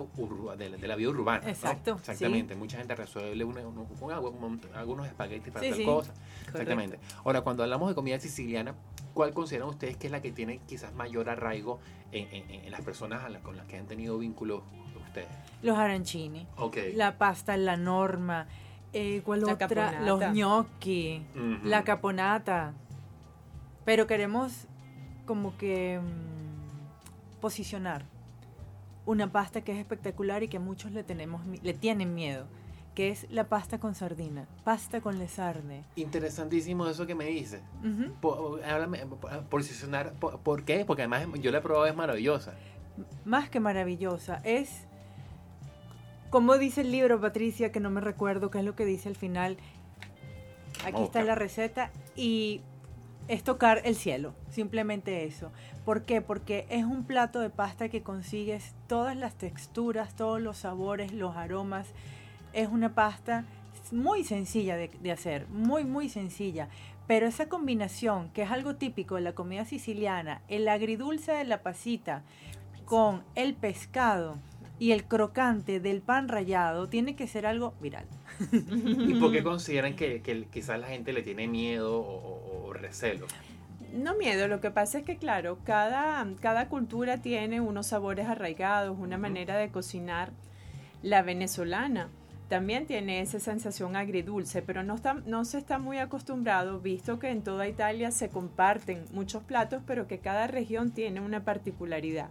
de, 0.58 0.88
la 0.88 0.96
vida 0.96 1.10
urbana. 1.10 1.48
Exacto. 1.48 1.96
Exactamente. 1.96 2.56
Mucha 2.56 2.78
gente 2.78 2.96
resuelve 2.96 3.32
algunos 3.34 5.08
espaguetis 5.08 5.54
para 5.54 5.70
tal 5.70 5.84
cosa. 5.84 6.14
Exactamente. 6.48 7.00
Ahora, 7.24 7.42
cuando 7.42 7.64
hablamos 7.64 7.90
de 7.90 7.96
comida 7.96 8.20
siciliana, 8.20 8.76
¿cuál 9.14 9.34
consideran 9.34 9.68
ustedes 9.68 9.98
que 9.98 10.08
es 10.08 10.12
la 10.12 10.22
que 10.22 10.32
tiene 10.32 10.60
quizás 10.66 10.94
mayor 10.96 11.30
arraigo 11.30 11.80
en, 12.14 12.50
en, 12.50 12.72
las 12.72 12.82
personas 12.82 13.24
con 13.44 13.58
las 13.58 13.68
que 13.68 13.78
han 13.78 13.88
tenido 13.88 14.18
vínculos 14.18 14.64
ustedes? 15.20 15.28
Los 15.62 15.78
arancini. 15.78 16.48
Okay. 16.58 16.94
La 16.94 17.18
pasta, 17.18 17.58
la 17.58 17.78
norma. 17.78 18.48
Eh, 18.94 19.22
¿Cuál 19.26 19.42
la 19.42 19.54
otra? 19.54 19.68
Caponata. 19.68 20.02
Los 20.02 20.20
gnocchi. 20.20 21.26
La 21.64 21.84
caponata. 21.84 22.74
Pero 23.84 24.08
queremos 24.08 24.68
como 25.26 25.58
que 25.58 26.00
mmm, 26.00 27.40
posicionar 27.42 28.06
una 29.06 29.32
pasta 29.32 29.62
que 29.62 29.72
es 29.72 29.78
espectacular 29.78 30.44
y 30.44 30.48
que 30.48 30.60
muchos 30.60 30.92
le 30.92 31.04
tenemos 31.04 31.42
le 31.62 31.74
tienen 31.74 32.16
miedo 32.16 32.48
que 32.96 33.10
es 33.10 33.28
la 33.30 33.50
pasta 33.50 33.78
con 33.78 33.94
sardina, 33.94 34.48
pasta 34.64 35.02
con 35.02 35.20
lesarne. 35.20 35.84
Interesantísimo 35.98 36.88
eso 36.88 37.06
que 37.06 37.14
me 37.14 37.26
dices. 37.26 37.62
por, 38.22 38.64
háblame, 38.64 39.06
posicionar, 39.50 40.14
por, 40.14 40.64
qué? 40.64 40.86
Porque 40.86 41.04
además 41.04 41.28
yo 41.42 41.52
la 41.52 41.60
he 41.60 41.62
probado, 41.62 41.86
es 41.86 41.96
maravillosa. 41.96 42.54
Más 43.26 43.50
que 43.50 43.60
maravillosa, 43.60 44.42
es, 44.46 44.88
como 46.36 46.58
dice 46.58 46.82
el 46.82 46.92
libro, 46.92 47.22
Patricia, 47.22 47.72
que 47.72 47.80
no 47.80 47.90
me 47.90 48.02
recuerdo 48.02 48.52
qué 48.52 48.60
es 48.60 48.66
lo 48.66 48.76
que 48.76 48.84
dice 48.84 49.08
al 49.08 49.16
final. 49.16 49.56
Aquí 50.84 51.02
está 51.02 51.24
la 51.24 51.34
receta 51.34 51.92
y 52.14 52.60
es 53.30 53.42
tocar 53.42 53.80
el 53.86 53.96
cielo, 53.96 54.34
simplemente 54.50 55.24
eso. 55.24 55.54
¿Por 55.86 56.02
qué? 56.02 56.20
Porque 56.20 56.66
es 56.70 56.84
un 56.84 57.06
plato 57.06 57.40
de 57.40 57.50
pasta 57.50 57.88
que 57.88 58.04
consigues 58.04 58.74
todas 58.88 59.16
las 59.16 59.36
texturas, 59.36 60.14
todos 60.18 60.42
los 60.42 60.58
sabores, 60.58 61.14
los 61.14 61.38
aromas 61.38 61.88
es 62.52 62.68
una 62.68 62.94
pasta 62.94 63.46
muy 63.94 64.26
sencilla 64.26 64.76
de, 64.76 65.12
hacer, 65.14 65.48
muy, 65.48 65.86
muy 65.86 66.10
sencilla. 66.10 66.68
Pero 67.08 67.28
esa 67.28 67.48
combinación, 67.48 68.28
que 68.32 68.42
es 68.42 68.52
algo 68.52 68.76
típico 68.76 69.16
de 69.16 69.22
la 69.22 69.36
comida 69.36 69.64
siciliana, 69.64 70.42
el 70.50 70.68
agridulce 70.68 71.32
de 71.32 71.46
la 71.46 71.64
pasita 71.64 72.24
con 72.84 73.24
el 73.36 73.54
pescado 73.54 74.38
y 74.78 74.92
el 74.92 75.06
crocante 75.06 75.80
del 75.80 76.02
pan 76.02 76.28
rallado, 76.28 76.88
tiene 76.88 77.16
que 77.16 77.28
ser 77.28 77.46
algo 77.46 77.74
viral. 77.82 78.06
¿Y 78.52 79.16
por 79.16 79.32
qué 79.32 79.44
consideran 79.44 79.96
que, 79.96 80.22
quizás 80.52 80.80
la 80.80 80.88
gente 80.88 81.14
le 81.14 81.22
tiene 81.22 81.48
miedo 81.48 82.00
o, 82.00 82.74
recelo? 82.74 83.28
No 83.94 84.16
miedo, 84.16 84.50
lo 84.50 84.60
que 84.60 84.72
pasa 84.72 85.00
es 85.00 85.06
que 85.06 85.16
claro, 85.16 85.58
cada, 85.64 86.28
cada 86.42 86.68
cultura 86.68 87.22
tiene 87.22 87.62
unos 87.62 87.88
sabores 87.88 88.28
arraigados, 88.28 88.98
una 89.00 89.18
manera 89.18 89.56
de 89.56 89.70
cocinar. 89.70 90.32
La 91.02 91.22
venezolana 91.22 92.10
también 92.50 92.86
tiene 92.86 93.22
esa 93.22 93.40
sensación 93.40 93.96
agridulce, 93.96 94.62
pero 94.62 94.84
no, 94.84 94.96
está, 94.96 95.14
no 95.14 95.46
se 95.46 95.58
está 95.58 95.80
muy 95.80 95.98
acostumbrado, 95.98 96.82
visto 96.82 97.18
que 97.18 97.30
en 97.30 97.42
toda 97.42 97.68
Italia 97.68 98.12
se 98.12 98.30
comparten 98.30 99.06
muchos 99.14 99.44
platos, 99.44 99.82
pero 99.88 100.08
que 100.08 100.20
cada 100.20 100.48
región 100.48 100.92
tiene 100.92 101.22
una 101.22 101.46
particularidad. 101.46 102.30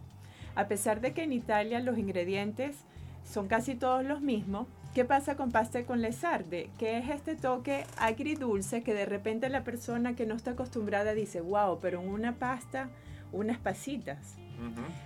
A 0.55 0.69
pesar 0.69 1.01
de 1.01 1.13
que 1.13 1.23
en 1.23 1.33
Italia 1.33 1.81
los 1.81 1.99
ingredientes 1.99 2.77
son 3.25 3.49
casi 3.49 3.75
todos 3.75 4.05
los 4.05 4.21
mismos, 4.21 4.67
¿qué 4.95 5.05
pasa 5.05 5.37
con 5.37 5.51
pasta 5.51 5.85
con 5.85 6.01
lesarde? 6.01 6.71
Que 6.79 6.99
es 6.99 7.09
este 7.09 7.35
toque 7.35 7.85
agridulce 7.97 8.83
que 8.83 8.95
de 8.95 9.07
repente 9.07 9.49
la 9.49 9.65
persona 9.65 10.15
que 10.15 10.27
no 10.27 10.35
está 10.35 10.53
acostumbrada 10.53 11.15
dice, 11.15 11.41
wow, 11.41 11.79
pero 11.81 12.01
en 12.01 12.09
una 12.09 12.37
pasta, 12.37 12.89
unas 13.33 13.59
pasitas. 13.59 14.37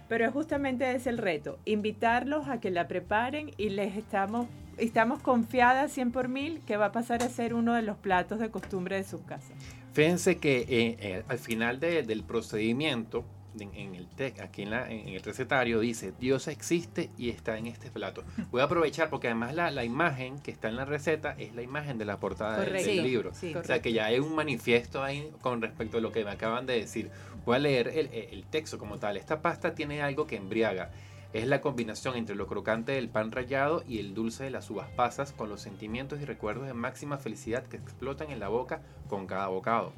Pero 0.09 0.26
es 0.26 0.33
justamente 0.33 0.95
ese 0.95 1.09
el 1.09 1.19
reto, 1.19 1.59
invitarlos 1.64 2.49
a 2.49 2.61
que 2.61 2.71
la 2.71 2.87
preparen 2.87 3.50
y 3.57 3.71
les 3.71 3.97
estamos 3.97 4.47
estamos 4.76 5.21
confiadas 5.21 5.90
100 5.93 6.12
por 6.12 6.28
mil 6.28 6.61
que 6.61 6.76
va 6.76 6.87
a 6.87 6.93
pasar 6.93 7.23
a 7.23 7.28
ser 7.28 7.52
uno 7.55 7.75
de 7.75 7.83
los 7.83 7.97
platos 7.97 8.38
de 8.38 8.50
costumbre 8.50 8.97
de 8.97 9.05
su 9.05 9.25
casa. 9.25 9.52
Fíjense 9.93 10.37
que 10.38 10.59
eh, 10.61 10.67
eh, 11.00 11.23
al 11.28 11.38
final 11.38 11.81
del 11.81 12.23
procedimiento, 12.23 13.25
en, 13.59 13.95
el 13.95 14.07
aquí 14.40 14.62
en, 14.62 14.73
el 14.73 15.23
recetario 15.23 15.81
dice, 15.81 16.12
Dios 16.19 16.49
existe 16.49 17.11
y 17.17 17.31
está 17.31 17.59
en 17.59 17.67
este 17.67 17.90
plato. 17.90 18.25
Voy 18.50 18.61
a 18.61 18.64
aprovechar 18.64 19.11
porque 19.11 19.28
además 19.28 19.55
la, 19.55 19.85
imagen 19.85 20.38
que 20.38 20.50
está 20.50 20.69
en 20.69 20.76
la 20.76 20.85
receta 20.85 21.35
es 21.38 21.55
la 21.55 21.62
imagen 21.62 21.99
de 21.99 22.05
la 22.05 22.19
portada 22.19 22.61
del, 22.61 23.02
libro. 23.02 23.31
o 23.31 23.64
sea 23.64 23.81
que 23.81 23.93
ya 23.93 24.07
hay 24.07 24.19
un 24.19 24.35
manifiesto 24.35 25.02
ahí 25.02 25.31
con 25.40 25.62
respecto 25.62 25.99
a 25.99 26.00
lo 26.00 26.12
que 26.12 26.25
me 26.25 26.31
acaban 26.31 26.67
de 26.67 26.75
decir. 26.75 27.11
Voy 27.45 27.57
a 27.57 27.59
leer 27.61 27.88
el, 27.88 28.09
el 28.12 28.45
texto 28.45 28.78
como 28.78 28.99
tal. 28.99 29.17
Esta 29.17 29.40
pasta 29.40 29.75
tiene 29.75 30.02
algo 30.02 30.26
que 30.26 30.37
embriaga 30.37 30.90
es 31.35 31.47
la 31.47 31.61
combinación 31.61 32.17
entre 32.17 32.35
lo 32.35 32.47
crocante 32.47 32.93
del 32.93 33.11
pan 33.11 33.31
rallado 33.31 33.85
y 33.87 33.99
el 33.99 34.14
dulce 34.14 34.45
de 34.45 34.50
las 34.50 34.71
uvas 34.71 34.88
pasas 34.97 35.33
con 35.33 35.50
los 35.50 35.61
sentimientos 35.61 36.21
y 36.21 36.25
recuerdos 36.25 36.67
de 36.67 36.73
máxima 36.73 37.19
felicidad 37.19 37.64
que 37.64 37.76
explotan 37.76 38.31
en 38.31 38.40
la 38.40 38.49
boca 38.49 38.81
con 39.09 39.26
cada 39.26 39.49
bocado. 39.49 39.93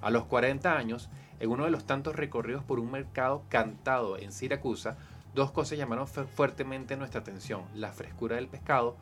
A 0.00 0.10
los 0.10 0.24
40 0.24 0.76
años, 0.76 1.08
en 1.42 1.50
uno 1.50 1.64
de 1.64 1.72
los 1.72 1.84
tantos 1.84 2.14
recorridos 2.14 2.62
por 2.62 2.78
un 2.78 2.92
mercado 2.92 3.42
cantado 3.48 4.16
en 4.16 4.30
Siracusa, 4.30 4.96
dos 5.34 5.50
cosas 5.50 5.76
llamaron 5.76 6.06
fuertemente 6.06 6.96
nuestra 6.96 7.20
atención. 7.20 7.62
La 7.74 7.90
frescura 7.90 8.36
del 8.36 8.46
pescado, 8.46 8.96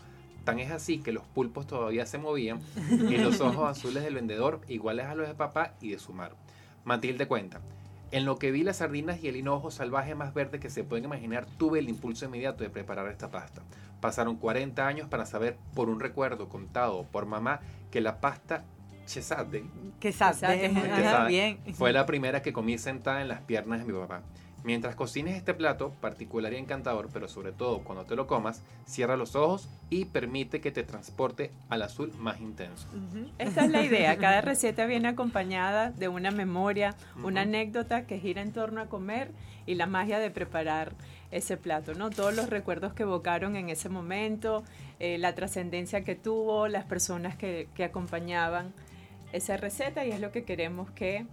tan 0.44 0.58
es 0.58 0.70
así 0.70 1.00
que 1.00 1.12
los 1.12 1.26
pulpos 1.26 1.66
todavía 1.66 2.06
se 2.06 2.16
movían, 2.16 2.62
y 2.90 3.18
los 3.18 3.40
ojos 3.42 3.68
azules 3.68 4.02
del 4.02 4.14
vendedor 4.14 4.62
iguales 4.68 5.04
a 5.04 5.14
los 5.14 5.28
de 5.28 5.34
papá 5.34 5.74
y 5.82 5.90
de 5.90 5.98
su 5.98 6.14
mar. 6.14 6.32
Matilde 6.84 7.28
cuenta, 7.28 7.60
en 8.10 8.24
lo 8.24 8.38
que 8.38 8.52
vi 8.52 8.62
las 8.62 8.78
sardinas 8.78 9.22
y 9.22 9.28
el 9.28 9.36
hinojo 9.36 9.70
salvaje 9.70 10.14
más 10.14 10.32
verde 10.32 10.60
que 10.60 10.70
se 10.70 10.82
pueden 10.82 11.04
imaginar, 11.04 11.46
tuve 11.58 11.78
el 11.78 11.90
impulso 11.90 12.24
inmediato 12.24 12.64
de 12.64 12.70
preparar 12.70 13.06
esta 13.08 13.30
pasta. 13.30 13.60
Pasaron 14.00 14.36
40 14.36 14.86
años 14.86 15.08
para 15.10 15.26
saber 15.26 15.58
por 15.74 15.90
un 15.90 16.00
recuerdo 16.00 16.48
contado 16.48 17.04
por 17.12 17.26
mamá 17.26 17.60
que 17.90 18.00
la 18.00 18.18
pasta 18.18 18.64
chesade, 19.06 19.64
Quesade, 19.98 20.70
quesade, 20.70 21.28
bien. 21.28 21.58
fue 21.74 21.92
la 21.92 22.06
primera 22.06 22.42
que 22.42 22.52
comí 22.52 22.78
sentada 22.78 23.20
en 23.22 23.28
las 23.28 23.40
piernas 23.40 23.80
de 23.84 23.92
mi 23.92 23.98
papá. 23.98 24.22
Mientras 24.62 24.94
cocines 24.94 25.36
este 25.36 25.54
plato, 25.54 25.90
particular 26.02 26.52
y 26.52 26.56
encantador, 26.56 27.08
pero 27.10 27.28
sobre 27.28 27.50
todo 27.50 27.82
cuando 27.82 28.04
te 28.04 28.14
lo 28.14 28.26
comas, 28.26 28.62
cierra 28.84 29.16
los 29.16 29.34
ojos 29.34 29.70
y 29.88 30.04
permite 30.04 30.60
que 30.60 30.70
te 30.70 30.82
transporte 30.82 31.50
al 31.70 31.80
azul 31.80 32.12
más 32.18 32.40
intenso. 32.42 32.86
Ujú. 32.88 33.30
Esta 33.38 33.64
es 33.64 33.70
la 33.70 33.82
idea. 33.86 34.18
Cada 34.18 34.42
receta 34.42 34.84
viene 34.84 35.08
acompañada 35.08 35.90
de 35.92 36.08
una 36.08 36.30
memoria, 36.30 36.94
una 37.16 37.40
Ujú. 37.40 37.48
anécdota 37.48 38.06
que 38.06 38.18
gira 38.18 38.42
en 38.42 38.52
torno 38.52 38.82
a 38.82 38.86
comer 38.86 39.30
y 39.64 39.76
la 39.76 39.86
magia 39.86 40.18
de 40.18 40.30
preparar 40.30 40.92
ese 41.30 41.56
plato, 41.56 41.94
¿no? 41.94 42.10
Todos 42.10 42.34
los 42.36 42.50
recuerdos 42.50 42.92
que 42.92 43.04
evocaron 43.04 43.56
en 43.56 43.70
ese 43.70 43.88
momento, 43.88 44.62
eh, 44.98 45.16
la 45.16 45.34
trascendencia 45.34 46.04
que 46.04 46.16
tuvo, 46.16 46.68
las 46.68 46.84
personas 46.84 47.34
que, 47.34 47.68
que 47.74 47.84
acompañaban 47.84 48.74
esa 49.32 49.56
receta 49.56 50.04
y 50.04 50.10
es 50.12 50.20
lo 50.20 50.32
que 50.32 50.44
queremos 50.44 50.90
que, 50.90 51.26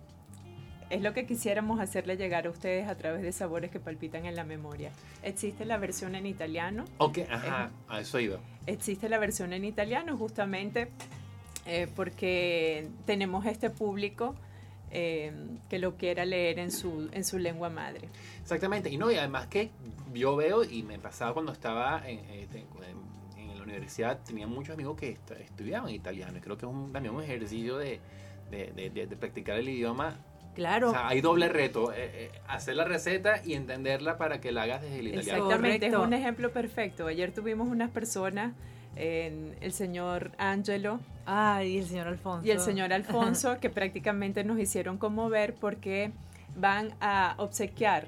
es 0.89 1.01
lo 1.01 1.13
que 1.13 1.25
quisiéramos 1.25 1.79
hacerle 1.79 2.15
llegar 2.17 2.47
a 2.47 2.49
ustedes 2.49 2.87
a 2.87 2.95
través 2.95 3.21
de 3.23 3.31
sabores 3.31 3.71
que 3.71 3.79
palpitan 3.79 4.25
en 4.25 4.35
la 4.35 4.43
memoria. 4.43 4.91
Existe 5.23 5.65
la 5.65 5.77
versión 5.77 6.15
en 6.15 6.25
italiano, 6.25 6.85
Ok, 6.97 7.19
ajá, 7.29 7.71
a 7.89 7.99
eso 7.99 8.19
iba. 8.19 8.39
existe 8.65 9.09
la 9.09 9.17
versión 9.19 9.51
en 9.53 9.65
italiano 9.65 10.15
justamente 10.17 10.89
eh, 11.65 11.87
porque 11.95 12.87
tenemos 13.05 13.45
este 13.45 13.69
público 13.69 14.35
eh, 14.91 15.33
que 15.69 15.79
lo 15.79 15.97
quiera 15.97 16.23
leer 16.23 16.59
en 16.59 16.71
su, 16.71 17.09
en 17.11 17.25
su 17.25 17.37
lengua 17.39 17.69
madre. 17.69 18.07
Exactamente, 18.41 18.89
y 18.89 18.95
no, 18.97 19.11
y 19.11 19.15
además 19.17 19.47
que 19.47 19.69
yo 20.13 20.37
veo, 20.37 20.63
y 20.63 20.83
me 20.83 20.97
pasaba 20.97 21.33
cuando 21.33 21.51
estaba 21.51 22.07
en, 22.07 22.19
eh, 22.19 22.47
en- 22.53 23.16
universidad, 23.71 24.19
tenía 24.25 24.47
muchos 24.47 24.73
amigos 24.73 24.97
que 24.97 25.09
est- 25.11 25.31
estudiaban 25.31 25.89
italiano, 25.89 26.37
y 26.37 26.41
creo 26.41 26.57
que 26.57 26.65
es 26.65 26.71
un, 26.71 26.91
también 26.91 27.13
un 27.15 27.23
ejercicio 27.23 27.77
de, 27.77 27.99
de- 28.51 28.71
de- 28.75 28.89
de- 28.89 29.07
de 29.07 29.15
practicar 29.15 29.57
el 29.57 29.69
idioma. 29.69 30.17
Claro. 30.55 30.89
O 30.89 30.91
sea, 30.91 31.07
hay 31.07 31.21
doble 31.21 31.49
reto, 31.49 31.91
eh, 31.93 31.97
eh, 31.97 32.31
hacer 32.47 32.75
la 32.75 32.83
receta 32.85 33.41
y 33.45 33.53
entenderla 33.53 34.17
para 34.17 34.41
que 34.41 34.51
la 34.51 34.63
hagas 34.63 34.81
desde 34.81 34.99
el 34.99 35.07
italiano. 35.09 35.43
Exactamente, 35.43 35.79
Correcto. 35.87 36.01
es 36.01 36.07
un 36.07 36.13
ejemplo 36.13 36.51
perfecto. 36.51 37.07
Ayer 37.07 37.31
tuvimos 37.31 37.67
unas 37.67 37.91
personas, 37.91 38.53
en 38.95 39.55
el 39.61 39.71
señor 39.73 40.31
Angelo 40.39 40.99
Ah, 41.27 41.63
y 41.63 41.77
el 41.77 41.85
señor 41.85 42.07
Alfonso. 42.07 42.47
y 42.47 42.49
el 42.49 42.59
señor 42.59 42.91
Alfonso, 42.93 43.59
que 43.59 43.69
prácticamente 43.69 44.43
nos 44.43 44.57
hicieron 44.59 44.97
conmover 44.97 45.53
porque 45.53 46.11
van 46.55 46.95
a 46.99 47.35
obsequiar 47.37 48.07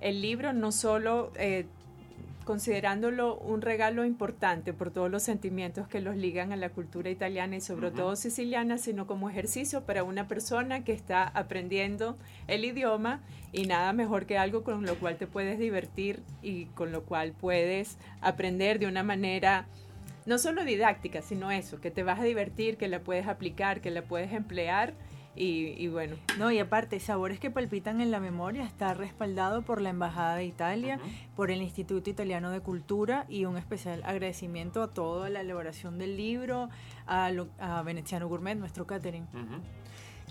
el 0.00 0.22
libro 0.22 0.54
no 0.54 0.72
solo 0.72 1.32
eh, 1.36 1.66
considerándolo 2.46 3.36
un 3.38 3.60
regalo 3.60 4.04
importante 4.04 4.72
por 4.72 4.92
todos 4.92 5.10
los 5.10 5.24
sentimientos 5.24 5.88
que 5.88 6.00
los 6.00 6.16
ligan 6.16 6.52
a 6.52 6.56
la 6.56 6.68
cultura 6.68 7.10
italiana 7.10 7.56
y 7.56 7.60
sobre 7.60 7.90
todo 7.90 8.14
siciliana, 8.14 8.78
sino 8.78 9.08
como 9.08 9.28
ejercicio 9.28 9.84
para 9.84 10.04
una 10.04 10.28
persona 10.28 10.84
que 10.84 10.92
está 10.92 11.24
aprendiendo 11.24 12.16
el 12.46 12.64
idioma 12.64 13.20
y 13.50 13.66
nada 13.66 13.92
mejor 13.92 14.26
que 14.26 14.38
algo 14.38 14.62
con 14.62 14.86
lo 14.86 14.94
cual 14.94 15.16
te 15.16 15.26
puedes 15.26 15.58
divertir 15.58 16.22
y 16.40 16.66
con 16.66 16.92
lo 16.92 17.02
cual 17.02 17.32
puedes 17.32 17.98
aprender 18.20 18.78
de 18.78 18.86
una 18.86 19.02
manera 19.02 19.66
no 20.24 20.38
solo 20.38 20.64
didáctica, 20.64 21.22
sino 21.22 21.50
eso, 21.50 21.80
que 21.80 21.90
te 21.90 22.04
vas 22.04 22.20
a 22.20 22.24
divertir, 22.24 22.76
que 22.76 22.86
la 22.86 23.00
puedes 23.00 23.26
aplicar, 23.26 23.80
que 23.80 23.90
la 23.90 24.02
puedes 24.02 24.32
emplear 24.32 24.94
y, 25.36 25.74
y 25.76 25.88
bueno, 25.88 26.16
No, 26.38 26.50
y 26.50 26.58
aparte, 26.58 26.98
Sabores 26.98 27.38
que 27.38 27.50
palpitan 27.50 28.00
en 28.00 28.10
la 28.10 28.20
memoria 28.20 28.64
está 28.64 28.94
respaldado 28.94 29.62
por 29.62 29.80
la 29.82 29.90
Embajada 29.90 30.36
de 30.36 30.46
Italia, 30.46 30.98
por 31.36 31.50
el 31.50 31.60
Instituto 31.62 32.08
Italiano 32.10 32.50
de 32.50 32.60
Cultura 32.60 33.26
y 33.28 33.44
un 33.44 33.56
especial 33.58 34.02
agradecimiento 34.04 34.82
a 34.82 34.88
toda 34.88 35.28
la 35.30 35.42
elaboración 35.42 35.98
del 35.98 36.16
libro, 36.16 36.68
a, 37.06 37.30
lo- 37.30 37.48
a 37.58 37.82
Veneziano 37.82 38.26
Gourmet, 38.28 38.56
nuestro 38.56 38.86
catering. 38.86 39.24
Ujú. 39.24 39.60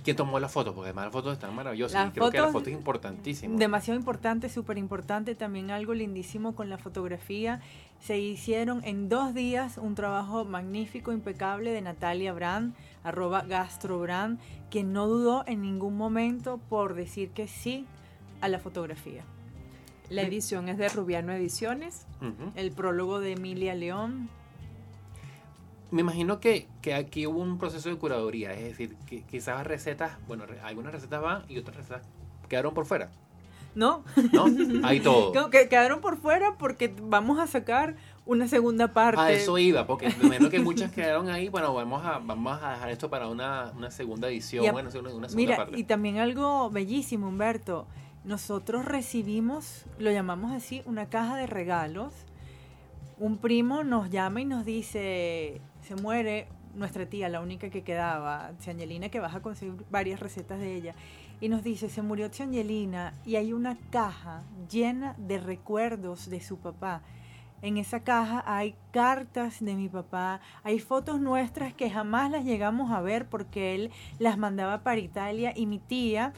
¿Quién 0.04 0.18
tomó 0.18 0.40
la 0.40 0.50
foto? 0.50 0.74
Porque 0.76 0.90
además 0.90 1.06
las 1.06 1.14
fotos 1.14 1.34
están 1.34 1.56
maravillosas. 1.56 1.94
Las 2.06 2.10
y 2.10 2.12
creo 2.20 2.30
que 2.30 2.38
la 2.38 2.44
fotos- 2.44 2.54
foto 2.54 2.70
es 2.70 2.76
importantísima. 2.76 3.58
Demasiado 3.58 4.00
importante, 4.00 4.50
súper 4.50 4.78
importante, 4.78 5.34
también 5.36 5.72
algo 5.72 5.94
lindísimo 5.96 6.54
con 6.54 6.70
la 6.70 6.78
fotografía. 6.78 7.62
Se 8.02 8.20
hicieron 8.20 8.84
en 8.84 9.10
dos 9.10 9.34
días 9.34 9.78
un 9.80 9.96
trabajo 9.96 10.46
magnífico, 10.46 11.12
impecable 11.12 11.72
de 11.72 11.82
Natalia 11.82 12.34
Brand, 12.34 12.76
arroba 13.06 13.42
gastrobrand, 13.44 14.40
que 14.70 14.84
no 14.84 15.08
dudó 15.08 15.44
en 15.48 15.62
ningún 15.62 15.96
momento 15.96 16.60
por 16.70 16.94
decir 16.96 17.30
que 17.30 17.48
sí 17.48 17.86
a 18.42 18.48
la 18.50 18.60
fotografía. 18.60 19.24
la 20.10 20.22
edición 20.24 20.68
es 20.70 20.78
de 20.78 20.90
Rubiano 20.90 21.32
Ediciones. 21.34 22.06
El 22.56 22.72
prólogo 22.72 23.20
de 23.20 23.32
Emilia 23.34 23.74
León. 23.76 24.30
Me 25.92 26.02
imagino 26.02 26.40
que, 26.40 26.68
que 26.82 26.94
aquí 26.94 27.26
hubo 27.28 27.40
un 27.40 27.58
proceso 27.58 27.90
de 27.90 27.96
curaduría, 27.96 28.54
es 28.54 28.64
decir, 28.64 28.96
que 29.06 29.22
quizás 29.24 29.66
recetas, 29.66 30.18
bueno, 30.28 30.44
algunas 30.64 30.92
recetas 30.92 31.22
van 31.22 31.44
y 31.48 31.58
otras 31.58 31.78
recetas 31.78 32.04
quedaron 32.50 32.74
por 32.74 32.86
fuera, 32.86 33.12
No, 33.76 34.04
¿no? 34.34 34.46
Hay 34.84 35.00
todo. 35.02 35.32
que- 35.32 35.60
que 35.60 35.70
quedaron 35.70 36.02
por 36.02 36.18
fuera 36.18 36.56
porque 36.58 36.94
vamos 37.04 37.40
a 37.40 37.48
sacar 37.48 37.96
una 38.26 38.48
segunda 38.48 38.92
parte. 38.94 39.22
A 39.22 39.32
eso 39.32 39.58
iba, 39.58 39.86
porque 39.86 40.10
me 40.10 40.26
imagino 40.26 40.50
que 40.50 40.60
muchas 40.60 40.92
quedaron 40.92 41.30
ahí, 41.30 41.48
bueno, 41.50 41.74
vamos 41.74 42.04
a, 42.06 42.20
vamos 42.20 42.60
a 42.62 42.72
dejar 42.74 42.90
esto 42.90 43.10
para 43.10 43.28
una, 43.28 43.72
una 43.76 43.92
segunda 43.92 44.28
edición, 44.30 44.64
Y 44.64 44.68
a- 44.68 44.72
bueno, 44.72 44.90
una, 44.90 45.00
una 45.02 45.10
segunda 45.30 45.36
Mira, 45.36 45.58
parte. 45.58 45.78
y 45.80 45.84
también 45.84 46.18
algo 46.18 46.70
bellísimo, 46.70 47.28
Humberto. 47.28 47.88
Nosotros 48.24 48.86
recibimos, 48.86 49.86
lo 50.00 50.12
llamamos 50.12 50.52
así, 50.52 50.82
una 50.86 51.06
caja 51.10 51.36
de 51.38 51.46
regalos. 51.46 52.14
Un 53.20 53.38
primo 53.38 53.84
nos 53.84 54.10
llama 54.10 54.42
y 54.42 54.46
nos 54.46 54.66
dice, 54.66 55.62
se 55.88 55.96
muere 55.96 56.48
nuestra 56.74 57.06
tía, 57.06 57.30
la 57.30 57.40
única 57.40 57.70
que 57.70 57.84
quedaba, 57.84 58.48
Angelina, 58.68 59.10
que 59.10 59.20
vas 59.20 59.36
a 59.36 59.42
conseguir 59.42 59.76
varias 59.92 60.20
recetas 60.20 60.60
de 60.60 60.76
ella. 60.76 60.96
Y 61.40 61.48
nos 61.50 61.64
dice, 61.64 61.88
se 61.90 62.02
murió 62.02 62.26
Angelina 62.40 63.14
y 63.26 63.36
hay 63.36 63.54
una 63.54 63.78
caja 63.92 64.42
llena 64.72 65.14
de 65.18 65.38
recuerdos 65.38 66.30
de 66.30 66.42
su 66.42 66.58
papá. 66.58 67.02
En 67.62 67.78
esa 67.78 68.02
caja 68.02 68.44
hay 68.46 68.76
cartas 68.92 69.60
de 69.64 69.76
mi 69.76 69.90
papá, 69.90 70.40
hay 70.64 70.80
fotos 70.80 71.20
nuestras 71.20 71.74
que 71.74 71.90
jamás 71.90 72.30
las 72.30 72.46
llegamos 72.46 72.92
a 72.92 73.02
ver 73.02 73.26
porque 73.28 73.74
él 73.76 73.92
las 74.20 74.38
mandaba 74.38 74.84
para 74.84 75.00
Italia 75.00 75.52
y 75.56 75.66
mi 75.66 75.80
tía 75.80 76.34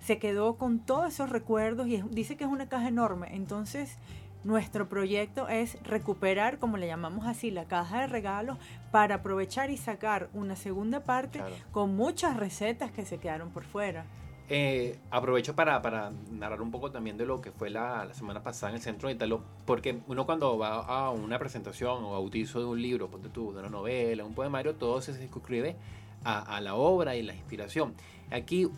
se 0.00 0.18
quedó 0.18 0.56
con 0.56 0.78
todos 0.78 1.08
esos 1.14 1.30
recuerdos 1.30 1.86
y 1.88 1.96
es- 1.96 2.10
dice 2.10 2.36
que 2.36 2.44
es 2.44 2.50
una 2.50 2.68
caja 2.68 2.88
enorme. 2.88 3.28
Entonces, 3.34 3.96
nuestro 4.44 4.88
proyecto 4.88 5.48
es 5.48 5.82
recuperar, 5.82 6.58
como 6.58 6.76
le 6.76 6.86
llamamos 6.86 7.26
así, 7.26 7.50
la 7.50 7.64
caja 7.64 8.02
de 8.02 8.06
regalos 8.06 8.58
para 8.92 9.16
aprovechar 9.16 9.70
y 9.70 9.76
sacar 9.76 10.28
una 10.34 10.54
segunda 10.54 11.00
parte 11.00 11.38
Claro. 11.38 11.54
con 11.72 11.96
muchas 11.96 12.36
recetas 12.36 12.90
que 12.92 13.04
se 13.04 13.18
quedaron 13.18 13.50
por 13.50 13.64
fuera. 13.64 14.04
Eh, 14.50 14.98
aprovecho 15.10 15.54
para, 15.54 16.10
narrar 16.30 16.62
un 16.62 16.70
poco 16.70 16.90
también 16.90 17.18
de 17.18 17.26
lo 17.26 17.42
que 17.42 17.50
fue 17.50 17.68
la, 17.68 18.06
la 18.06 18.14
semana 18.14 18.42
pasada 18.42 18.70
en 18.70 18.76
el 18.76 18.82
Centro 18.82 19.08
de 19.08 19.14
Italo, 19.14 19.42
porque 19.66 20.00
uno 20.06 20.24
cuando 20.24 20.56
va 20.56 20.84
a 20.84 21.10
una 21.10 21.38
presentación 21.38 22.02
o 22.02 22.12
bautizo 22.12 22.58
de 22.58 22.64
un 22.64 22.80
libro, 22.80 23.08
ponte 23.08 23.28
tú, 23.28 23.52
de 23.52 23.60
una 23.60 23.68
novela, 23.68 24.24
un 24.24 24.34
poemario, 24.34 24.74
todo 24.74 25.02
se 25.02 25.12
circunscribe 25.12 25.76
a, 26.24 26.56
a 26.56 26.62
la 26.62 26.76
obra 26.76 27.14
y 27.14 27.22
la 27.22 27.34
inspiración. 27.34 27.94
Aquí 28.30 28.68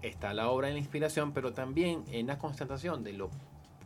está 0.00 0.32
la 0.32 0.48
obra 0.48 0.70
y 0.70 0.72
la 0.72 0.78
inspiración, 0.78 1.32
pero 1.32 1.52
también 1.52 2.04
en 2.10 2.26
la 2.26 2.38
constatación 2.38 3.04
de 3.04 3.12
lo 3.12 3.28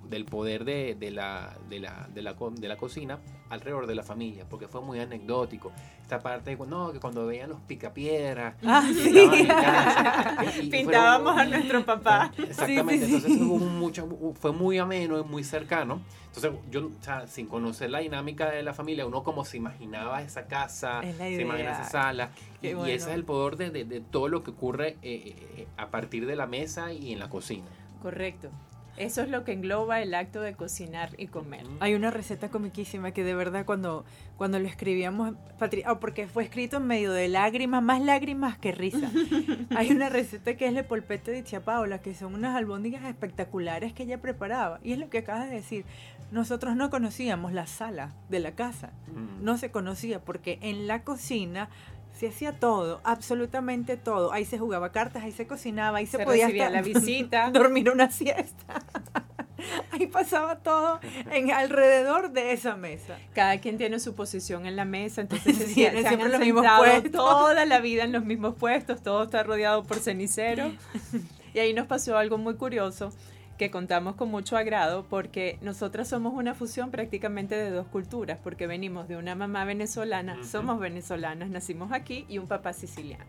del 0.09 0.25
poder 0.25 0.65
de, 0.65 0.95
de 0.95 1.11
la, 1.11 1.57
de, 1.69 1.81
la, 1.81 2.09
de, 2.13 2.23
la, 2.23 2.35
de 2.35 2.69
la 2.69 2.77
cocina 2.77 3.19
alrededor 3.51 3.87
de 3.87 3.95
la 3.95 4.03
familia, 4.03 4.47
porque 4.49 4.69
fue 4.69 4.81
muy 4.81 4.99
anecdótico. 5.01 5.73
Esta 6.01 6.19
parte 6.21 6.57
de 6.57 6.67
no, 6.67 6.93
que 6.93 7.01
cuando 7.01 7.27
veían 7.27 7.51
los 7.51 7.61
picapiedras, 7.61 8.55
Ah, 8.65 8.83
que 8.87 8.95
sí. 8.95 9.09
estaban 9.19 9.35
en 9.39 9.47
casa, 9.47 10.37
y- 10.39 10.45
y 10.45 10.47
fueron- 10.47 10.71
Pintábamos 10.71 11.39
a 11.39 11.45
nuestro 11.45 11.85
papá. 11.85 12.33
Exactamente, 12.39 13.07
Sí, 13.07 13.13
sí, 13.13 13.21
sí. 13.21 13.27
entonces 13.27 13.43
hubo 13.43 13.59
mucho, 13.59 14.09
fue 14.41 14.53
muy 14.53 14.79
ameno 14.79 15.19
y 15.19 15.25
muy 15.25 15.45
cercano. 15.45 16.01
Entonces, 16.35 16.53
yo, 16.71 16.87
o 16.87 17.03
sea, 17.03 17.27
sin 17.27 17.47
conocer 17.47 17.91
la 17.91 17.99
dinámica 17.99 18.51
de 18.51 18.63
la 18.63 18.73
familia, 18.73 19.05
uno 19.07 19.23
como 19.23 19.45
se 19.45 19.59
imaginaba 19.59 20.23
esa 20.23 20.47
casa, 20.47 21.01
Es 21.03 21.17
se 21.17 21.43
imagina 21.43 21.73
esa 21.73 21.85
sala, 21.85 22.31
y, 22.63 22.69
ese 22.69 22.95
es 22.95 23.07
el 23.09 23.25
poder 23.25 23.57
de, 23.57 23.71
de- 23.71 23.85
de 23.85 24.01
todo 24.01 24.29
lo 24.29 24.43
que 24.43 24.51
ocurre 24.51 24.97
eh, 25.03 25.35
eh, 25.57 25.67
a 25.77 25.89
partir 25.89 26.27
de 26.27 26.37
la 26.37 26.47
mesa 26.47 26.93
y 26.93 27.13
en 27.13 27.19
la 27.19 27.29
cocina. 27.29 27.69
Correcto. 28.01 28.49
Eso 28.97 29.23
es 29.23 29.29
lo 29.31 29.45
que 29.45 29.53
engloba 29.53 30.01
el 30.03 30.15
acto 30.15 30.41
de 30.43 30.55
cocinar 30.55 31.11
y 31.19 31.27
comer. 31.29 31.67
Hay 31.81 31.95
una 31.95 32.11
receta 32.11 32.51
comiquísima 32.51 33.13
que 33.13 33.25
de 33.25 33.35
verdad 33.35 33.65
cuando, 33.65 34.05
cuando 34.37 34.59
lo 34.59 34.69
escribíamos, 34.69 35.35
Patri- 35.59 35.83
ah, 35.87 35.99
porque 35.99 36.27
fue 36.27 36.45
escrito 36.45 36.77
en 36.77 36.87
medio 36.87 37.13
de 37.13 37.29
lágrimas, 37.29 37.83
más 37.83 38.03
lágrimas 38.03 38.59
que 38.59 38.73
risa. 38.73 39.11
Hay 39.77 39.91
una 39.91 40.09
receta 40.09 40.57
que 40.57 40.67
es 40.67 40.77
el 40.77 40.85
polpete 40.85 41.31
de 41.31 41.43
Tia 41.43 41.65
Paula, 41.65 42.01
que 42.01 42.15
son 42.15 42.35
unas 42.35 42.55
albóndigas 42.55 43.05
espectaculares 43.05 43.93
que 43.93 44.03
ella 44.03 44.21
preparaba. 44.21 44.79
Y 44.85 44.93
es 44.93 44.99
lo 44.99 45.09
que 45.09 45.19
acabas 45.19 45.49
de 45.49 45.57
decir. 45.57 45.85
Nosotros 46.31 46.77
no 46.77 46.89
conocíamos 46.89 47.53
la 47.53 47.67
sala 47.67 48.15
de 48.31 48.41
la 48.41 48.53
casa. 48.53 48.91
No 49.43 49.59
se 49.59 49.71
conocía 49.71 50.19
porque 50.21 50.59
en 50.63 50.87
la 50.87 51.03
cocina 51.05 51.69
se 52.19 52.29
hacía 52.29 52.53
todo, 52.53 53.01
absolutamente 53.05 53.97
todo. 53.97 54.33
Ahí 54.33 54.45
se 54.45 54.59
jugaba 54.59 54.93
cartas, 54.93 55.23
ahí 55.23 55.33
se 55.33 55.47
cocinaba, 55.47 55.99
ahí 55.99 56.07
se, 56.07 56.19
Se 56.19 56.25
podía 56.25 56.47
hasta 56.47 56.71
la 56.71 56.83
visita. 56.83 57.51
dormir 57.53 57.91
una 57.91 58.11
siesta. 58.11 58.83
Ahí 59.93 60.09
pasaba 60.09 60.57
todo 60.57 60.99
en 61.31 61.53
alrededor 61.53 62.33
de 62.33 62.51
esa 62.51 62.75
mesa. 62.75 63.17
Cada 63.33 63.61
quien 63.61 63.79
tiene 63.79 64.01
su 64.01 64.17
posición 64.17 64.67
en 64.67 64.75
la 64.75 64.85
mesa, 64.85 65.21
entonces 65.21 65.57
se, 65.57 65.75
se 65.75 66.09
han 66.09 66.33
los 66.33 66.41
mismos 66.41 66.67
puestos. 66.79 67.13
toda 67.13 67.65
la 67.65 67.79
vida 67.79 68.03
en 68.03 68.11
los 68.11 68.25
mismos 68.25 68.57
puestos, 68.57 69.03
todo 69.03 69.23
está 69.23 69.45
rodeado 69.45 69.85
por 69.85 70.01
ceniceros. 70.01 70.73
Y 71.55 71.61
ahí 71.61 71.75
nos 71.75 71.87
pasó 71.87 72.17
algo 72.17 72.39
muy 72.39 72.57
curioso 72.57 73.13
que 73.59 73.71
contamos 73.71 74.17
con 74.17 74.31
mucho 74.31 74.57
agrado 74.57 75.07
porque 75.09 75.59
nosotras 75.61 76.09
somos 76.09 76.35
una 76.35 76.55
fusión 76.55 76.91
prácticamente 76.91 77.55
de 77.55 77.71
dos 77.71 77.87
culturas, 77.87 78.39
porque 78.43 78.67
venimos 78.67 79.09
de 79.09 79.17
una 79.17 79.35
mamá 79.35 79.65
venezolana, 79.65 80.43
somos 80.45 80.81
venezolanas, 80.81 81.51
nacimos 81.51 81.93
aquí 81.93 82.25
y 82.29 82.39
un 82.39 82.49
papá 82.49 82.73
siciliano. 82.73 83.25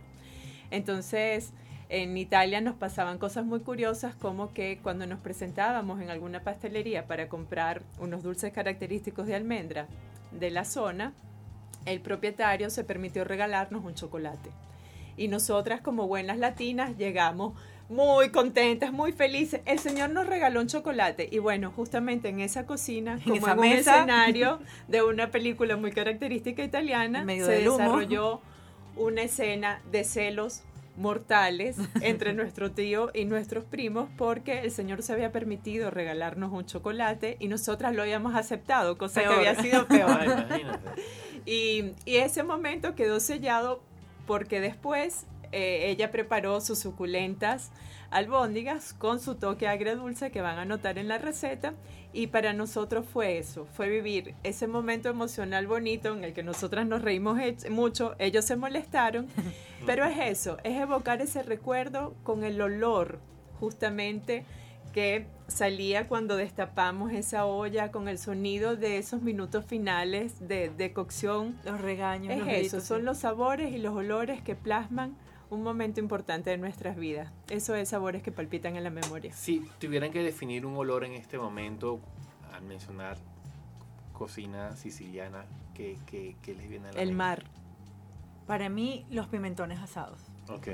Entonces, 0.71 1.53
en 1.89 2.17
Italia 2.17 2.61
nos 2.61 2.75
pasaban 2.75 3.19
cosas 3.19 3.45
muy 3.45 3.59
curiosas 3.59 4.15
como 4.15 4.53
que 4.53 4.79
cuando 4.81 5.05
nos 5.05 5.19
presentábamos 5.19 6.01
en 6.01 6.09
alguna 6.09 6.41
pastelería 6.41 7.05
para 7.05 7.29
comprar 7.29 7.83
unos 7.99 8.23
dulces 8.23 8.51
característicos 8.51 9.27
de 9.27 9.35
almendra 9.35 9.87
de 10.31 10.49
la 10.49 10.65
zona, 10.65 11.13
el 11.85 12.01
propietario 12.01 12.69
se 12.69 12.83
permitió 12.83 13.23
regalarnos 13.25 13.83
un 13.83 13.93
chocolate. 13.93 14.49
Y 15.17 15.27
nosotras 15.27 15.81
como 15.81 16.07
buenas 16.07 16.39
latinas 16.39 16.97
llegamos 16.97 17.53
muy 17.93 18.29
contentas, 18.29 18.91
muy 18.91 19.11
felices. 19.11 19.61
El 19.65 19.79
señor 19.79 20.09
nos 20.09 20.27
regaló 20.27 20.59
un 20.61 20.67
chocolate 20.67 21.29
y 21.31 21.39
bueno, 21.39 21.71
justamente 21.71 22.29
en 22.29 22.39
esa 22.39 22.65
cocina, 22.65 23.19
como 23.23 23.35
esa 23.35 23.51
en 23.51 23.59
un 23.59 23.69
mesa. 23.69 23.97
escenario 23.97 24.59
de 24.87 25.03
una 25.03 25.29
película 25.31 25.77
muy 25.77 25.91
característica 25.91 26.63
italiana, 26.63 27.23
medio 27.23 27.45
se 27.45 27.61
desarrolló 27.61 28.41
una 28.95 29.23
escena 29.23 29.81
de 29.91 30.03
celos 30.03 30.61
mortales 30.95 31.77
entre 32.01 32.33
nuestro 32.33 32.71
tío 32.71 33.09
y 33.13 33.25
nuestros 33.25 33.63
primos 33.63 34.09
porque 34.17 34.59
el 34.59 34.71
señor 34.71 35.01
se 35.01 35.13
había 35.13 35.31
permitido 35.31 35.89
regalarnos 35.89 36.51
un 36.51 36.65
chocolate 36.65 37.37
y 37.39 37.47
nosotras 37.47 37.95
lo 37.95 38.01
habíamos 38.03 38.35
aceptado, 38.35 38.97
cosa 38.97 39.21
Peor. 39.21 39.33
que 39.33 39.47
había 39.49 39.61
sido 39.61 39.87
peor. 39.87 40.45
Y 41.45 41.91
ese 42.05 42.41
momento 42.43 42.95
quedó 42.95 43.19
sellado 43.19 43.81
porque 44.25 44.61
después 44.61 45.25
eh, 45.53 45.89
ella 45.89 46.11
preparó 46.11 46.59
sus 46.61 46.79
suculentas 46.79 47.71
albóndigas 48.11 48.93
con 48.93 49.19
su 49.19 49.35
toque 49.35 49.67
agredulce 49.67 50.29
que 50.31 50.41
van 50.41 50.59
a 50.59 50.65
notar 50.65 50.97
en 50.99 51.07
la 51.07 51.17
receta 51.17 51.73
y 52.13 52.27
para 52.27 52.53
nosotros 52.53 53.05
fue 53.11 53.39
eso, 53.39 53.65
fue 53.73 53.89
vivir 53.89 54.35
ese 54.43 54.67
momento 54.67 55.09
emocional 55.09 55.65
bonito 55.65 56.13
en 56.15 56.23
el 56.23 56.33
que 56.33 56.43
nosotras 56.43 56.85
nos 56.85 57.01
reímos 57.01 57.39
he- 57.39 57.69
mucho, 57.71 58.15
ellos 58.19 58.45
se 58.45 58.55
molestaron, 58.55 59.27
pero 59.87 60.05
es 60.05 60.17
eso, 60.19 60.57
es 60.63 60.79
evocar 60.79 61.21
ese 61.21 61.41
recuerdo 61.41 62.13
con 62.23 62.43
el 62.43 62.61
olor 62.61 63.19
justamente 63.59 64.45
que 64.93 65.25
salía 65.47 66.07
cuando 66.07 66.35
destapamos 66.35 67.11
esa 67.13 67.45
olla 67.47 67.91
con 67.91 68.07
el 68.07 68.19
sonido 68.19 68.75
de 68.75 68.99
esos 68.99 69.23
minutos 69.23 69.65
finales 69.65 70.47
de, 70.47 70.69
de 70.69 70.93
cocción. 70.93 71.57
Los 71.65 71.81
regaños. 71.81 72.31
Es 72.31 72.37
los 72.39 72.47
eso, 72.47 72.59
gritos, 72.59 72.83
son 72.83 72.99
sí. 72.99 73.05
los 73.05 73.17
sabores 73.17 73.73
y 73.73 73.79
los 73.79 73.95
olores 73.95 74.43
que 74.43 74.53
plasman 74.55 75.15
un 75.53 75.63
momento 75.63 75.99
importante 75.99 76.49
de 76.49 76.57
nuestras 76.57 76.95
vidas. 76.97 77.31
Eso 77.49 77.75
es 77.75 77.89
sabores 77.89 78.21
que 78.23 78.31
palpitan 78.31 78.75
en 78.75 78.83
la 78.83 78.89
memoria. 78.89 79.31
Si 79.33 79.59
tuvieran 79.79 80.11
que 80.11 80.21
definir 80.23 80.65
un 80.65 80.75
olor 80.75 81.03
en 81.05 81.13
este 81.13 81.37
momento, 81.37 81.99
al 82.53 82.63
mencionar 82.63 83.17
cocina 84.13 84.75
siciliana, 84.75 85.45
¿qué, 85.73 85.97
qué- 86.05 86.35
qué 86.41 86.53
les 86.55 86.69
viene 86.69 86.89
a 86.89 86.93
la 86.93 87.01
El 87.01 87.09
mente? 87.09 87.17
mar. 87.17 87.43
Para 88.47 88.69
mí, 88.69 89.05
los 89.09 89.27
pimentones 89.27 89.79
asados. 89.79 90.19
Ok, 90.49 90.67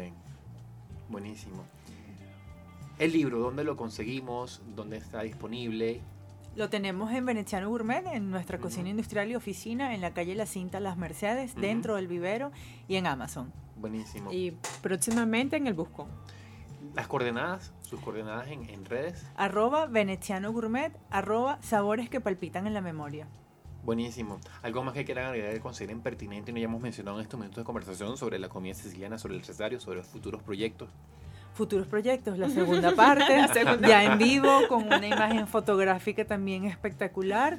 buenísimo. 1.09 1.63
El 2.97 3.13
libro, 3.13 3.39
¿dónde 3.39 3.63
lo 3.63 3.77
conseguimos? 3.77 4.61
¿Dónde 4.75 4.97
está 4.97 5.21
disponible? 5.21 6.01
Lo 6.55 6.69
tenemos 6.69 7.11
en 7.13 7.25
Veneciano 7.25 7.69
Gourmet, 7.69 8.05
en 8.07 8.31
nuestra 8.31 8.57
Ujú. 8.57 8.63
cocina 8.67 8.89
industrial 8.89 9.29
y 9.31 9.35
oficina, 9.35 9.93
en 9.93 10.01
la 10.01 10.13
calle 10.13 10.35
La 10.35 10.45
Cinta 10.45 10.79
Las 10.81 10.97
Mercedes, 10.97 11.51
Ujú. 11.53 11.61
dentro 11.61 11.95
del 11.95 12.07
vivero 12.07 12.51
y 12.89 12.95
en 12.95 13.07
Amazon. 13.07 13.53
Buenísimo. 13.79 14.31
Y 14.31 14.57
próximamente 14.81 15.55
en 15.57 15.67
el 15.67 15.73
Buscón. 15.73 16.07
Las 16.95 17.07
coordenadas, 17.07 17.71
sus 17.81 17.99
coordenadas 17.99 18.47
en, 18.47 18.69
en 18.69 18.85
redes. 18.85 19.25
Arroba 19.35 19.85
Veneciano 19.85 20.51
Gourmet, 20.51 20.91
arroba 21.09 21.59
sabores 21.61 22.09
que 22.09 22.19
palpitan 22.19 22.67
en 22.67 22.73
la 22.73 22.81
memoria. 22.81 23.27
Buenísimo. 23.83 24.39
¿Algo 24.61 24.83
más 24.83 24.93
que 24.93 25.05
quieran 25.05 25.27
agregar 25.27 25.53
que 25.53 25.61
consideren 25.61 26.01
pertinente 26.01 26.51
y 26.51 26.53
no 26.53 26.57
hayamos 26.57 26.81
mencionado 26.81 27.17
en 27.17 27.23
estos 27.23 27.39
minutos 27.39 27.61
de 27.61 27.65
conversación 27.65 28.17
sobre 28.17 28.37
la 28.39 28.49
comida 28.49 28.73
siciliana, 28.73 29.17
sobre 29.17 29.35
el 29.35 29.43
cesario, 29.43 29.79
sobre 29.79 29.99
los 29.99 30.07
futuros 30.07 30.43
proyectos? 30.43 30.89
Futuros 31.53 31.87
proyectos, 31.87 32.37
la 32.37 32.49
segunda 32.49 32.93
parte, 32.95 33.37
La 33.37 33.47
segunda. 33.53 33.87
ya 33.87 34.03
en 34.03 34.17
vivo, 34.17 34.49
con 34.67 34.85
una 34.85 35.07
imagen 35.07 35.47
fotográfica 35.47 36.25
también 36.25 36.65
espectacular. 36.65 37.57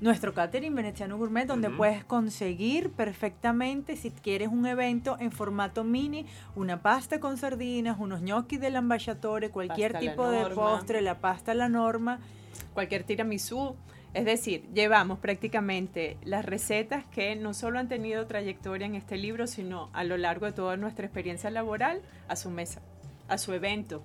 Nuestro 0.00 0.32
catering 0.32 0.76
Veneciano 0.76 1.18
Gourmet, 1.18 1.44
donde 1.44 1.70
puedes 1.70 2.04
conseguir 2.04 2.90
perfectamente, 2.90 3.96
si 3.96 4.12
quieres 4.12 4.48
un 4.48 4.64
evento 4.64 5.16
en 5.18 5.32
formato 5.32 5.82
mini, 5.82 6.24
una 6.54 6.82
pasta 6.82 7.18
con 7.18 7.36
sardinas, 7.36 7.96
unos 7.98 8.20
gnocchi 8.20 8.58
del 8.58 8.76
ambasciatore, 8.76 9.50
cualquier 9.50 9.92
Pasta 9.92 10.08
tipo 10.08 10.30
de 10.30 10.46
postre, 10.54 11.00
la 11.00 11.18
pasta 11.18 11.50
a 11.50 11.54
la 11.56 11.68
norma. 11.68 12.20
Cualquier 12.74 13.02
tiramisú. 13.02 13.74
Es 14.14 14.24
decir, 14.24 14.68
llevamos 14.72 15.18
prácticamente 15.18 16.16
las 16.22 16.44
recetas 16.44 17.04
que 17.06 17.34
no 17.34 17.52
solo 17.52 17.80
han 17.80 17.88
tenido 17.88 18.26
trayectoria 18.28 18.86
en 18.86 18.94
este 18.94 19.16
libro, 19.16 19.48
sino 19.48 19.90
a 19.92 20.04
lo 20.04 20.16
largo 20.16 20.46
de 20.46 20.52
toda 20.52 20.76
nuestra 20.76 21.06
experiencia 21.06 21.50
laboral 21.50 22.02
a 22.28 22.36
su 22.36 22.50
mesa, 22.50 22.82
a 23.26 23.36
su 23.36 23.52
evento. 23.52 24.02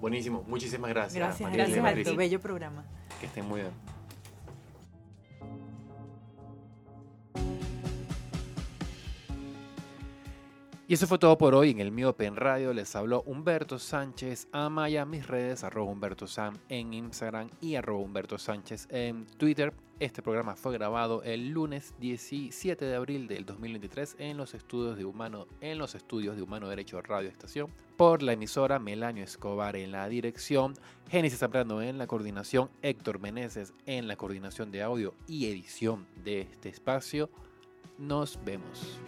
Buenísimo. 0.00 0.44
Muchísimas 0.48 0.90
gracias. 0.90 1.14
Gracias, 1.14 1.48
María 1.48 1.66
gracias 1.66 2.08
a 2.08 2.16
bello 2.16 2.40
programa. 2.40 2.84
Que 3.20 3.26
estén 3.26 3.46
muy 3.46 3.60
bien. 3.60 3.93
Y 10.86 10.94
eso 10.94 11.06
fue 11.06 11.18
todo 11.18 11.38
por 11.38 11.54
hoy 11.54 11.70
en 11.70 11.80
el 11.80 11.92
Miope 11.92 12.26
en 12.26 12.36
Radio. 12.36 12.74
Les 12.74 12.94
habló 12.94 13.22
Humberto 13.22 13.78
Sánchez. 13.78 14.48
Amaya 14.52 15.06
mis 15.06 15.26
redes, 15.26 15.64
arroba 15.64 15.90
Humberto 15.90 16.26
Sam 16.26 16.58
en 16.68 16.92
Instagram 16.92 17.48
y 17.62 17.76
arroba 17.76 18.00
Humberto 18.00 18.36
Sánchez 18.36 18.88
en 18.90 19.24
Twitter. 19.38 19.72
Este 19.98 20.20
programa 20.20 20.56
fue 20.56 20.74
grabado 20.74 21.22
el 21.22 21.48
lunes 21.48 21.94
17 22.00 22.84
de 22.84 22.96
abril 22.96 23.28
del 23.28 23.46
2023 23.46 24.16
en 24.18 24.36
los 24.36 24.52
estudios 24.52 24.98
de 24.98 25.06
Humano, 25.06 25.46
en 25.62 25.78
los 25.78 25.94
estudios 25.94 26.36
de 26.36 26.42
Humano 26.42 26.68
Derecho 26.68 27.00
Radio 27.00 27.30
Estación 27.30 27.70
por 27.96 28.22
la 28.22 28.34
emisora 28.34 28.78
Melanio 28.78 29.24
Escobar 29.24 29.76
en 29.76 29.90
la 29.90 30.06
dirección, 30.08 30.74
Génesis 31.08 31.38
Zambrano 31.38 31.80
en 31.80 31.96
la 31.96 32.06
coordinación, 32.06 32.68
Héctor 32.82 33.20
Meneses 33.20 33.72
en 33.86 34.06
la 34.06 34.16
coordinación 34.16 34.70
de 34.70 34.82
audio 34.82 35.14
y 35.26 35.46
edición 35.46 36.06
de 36.24 36.42
este 36.42 36.68
espacio. 36.68 37.30
Nos 37.96 38.38
vemos. 38.44 39.00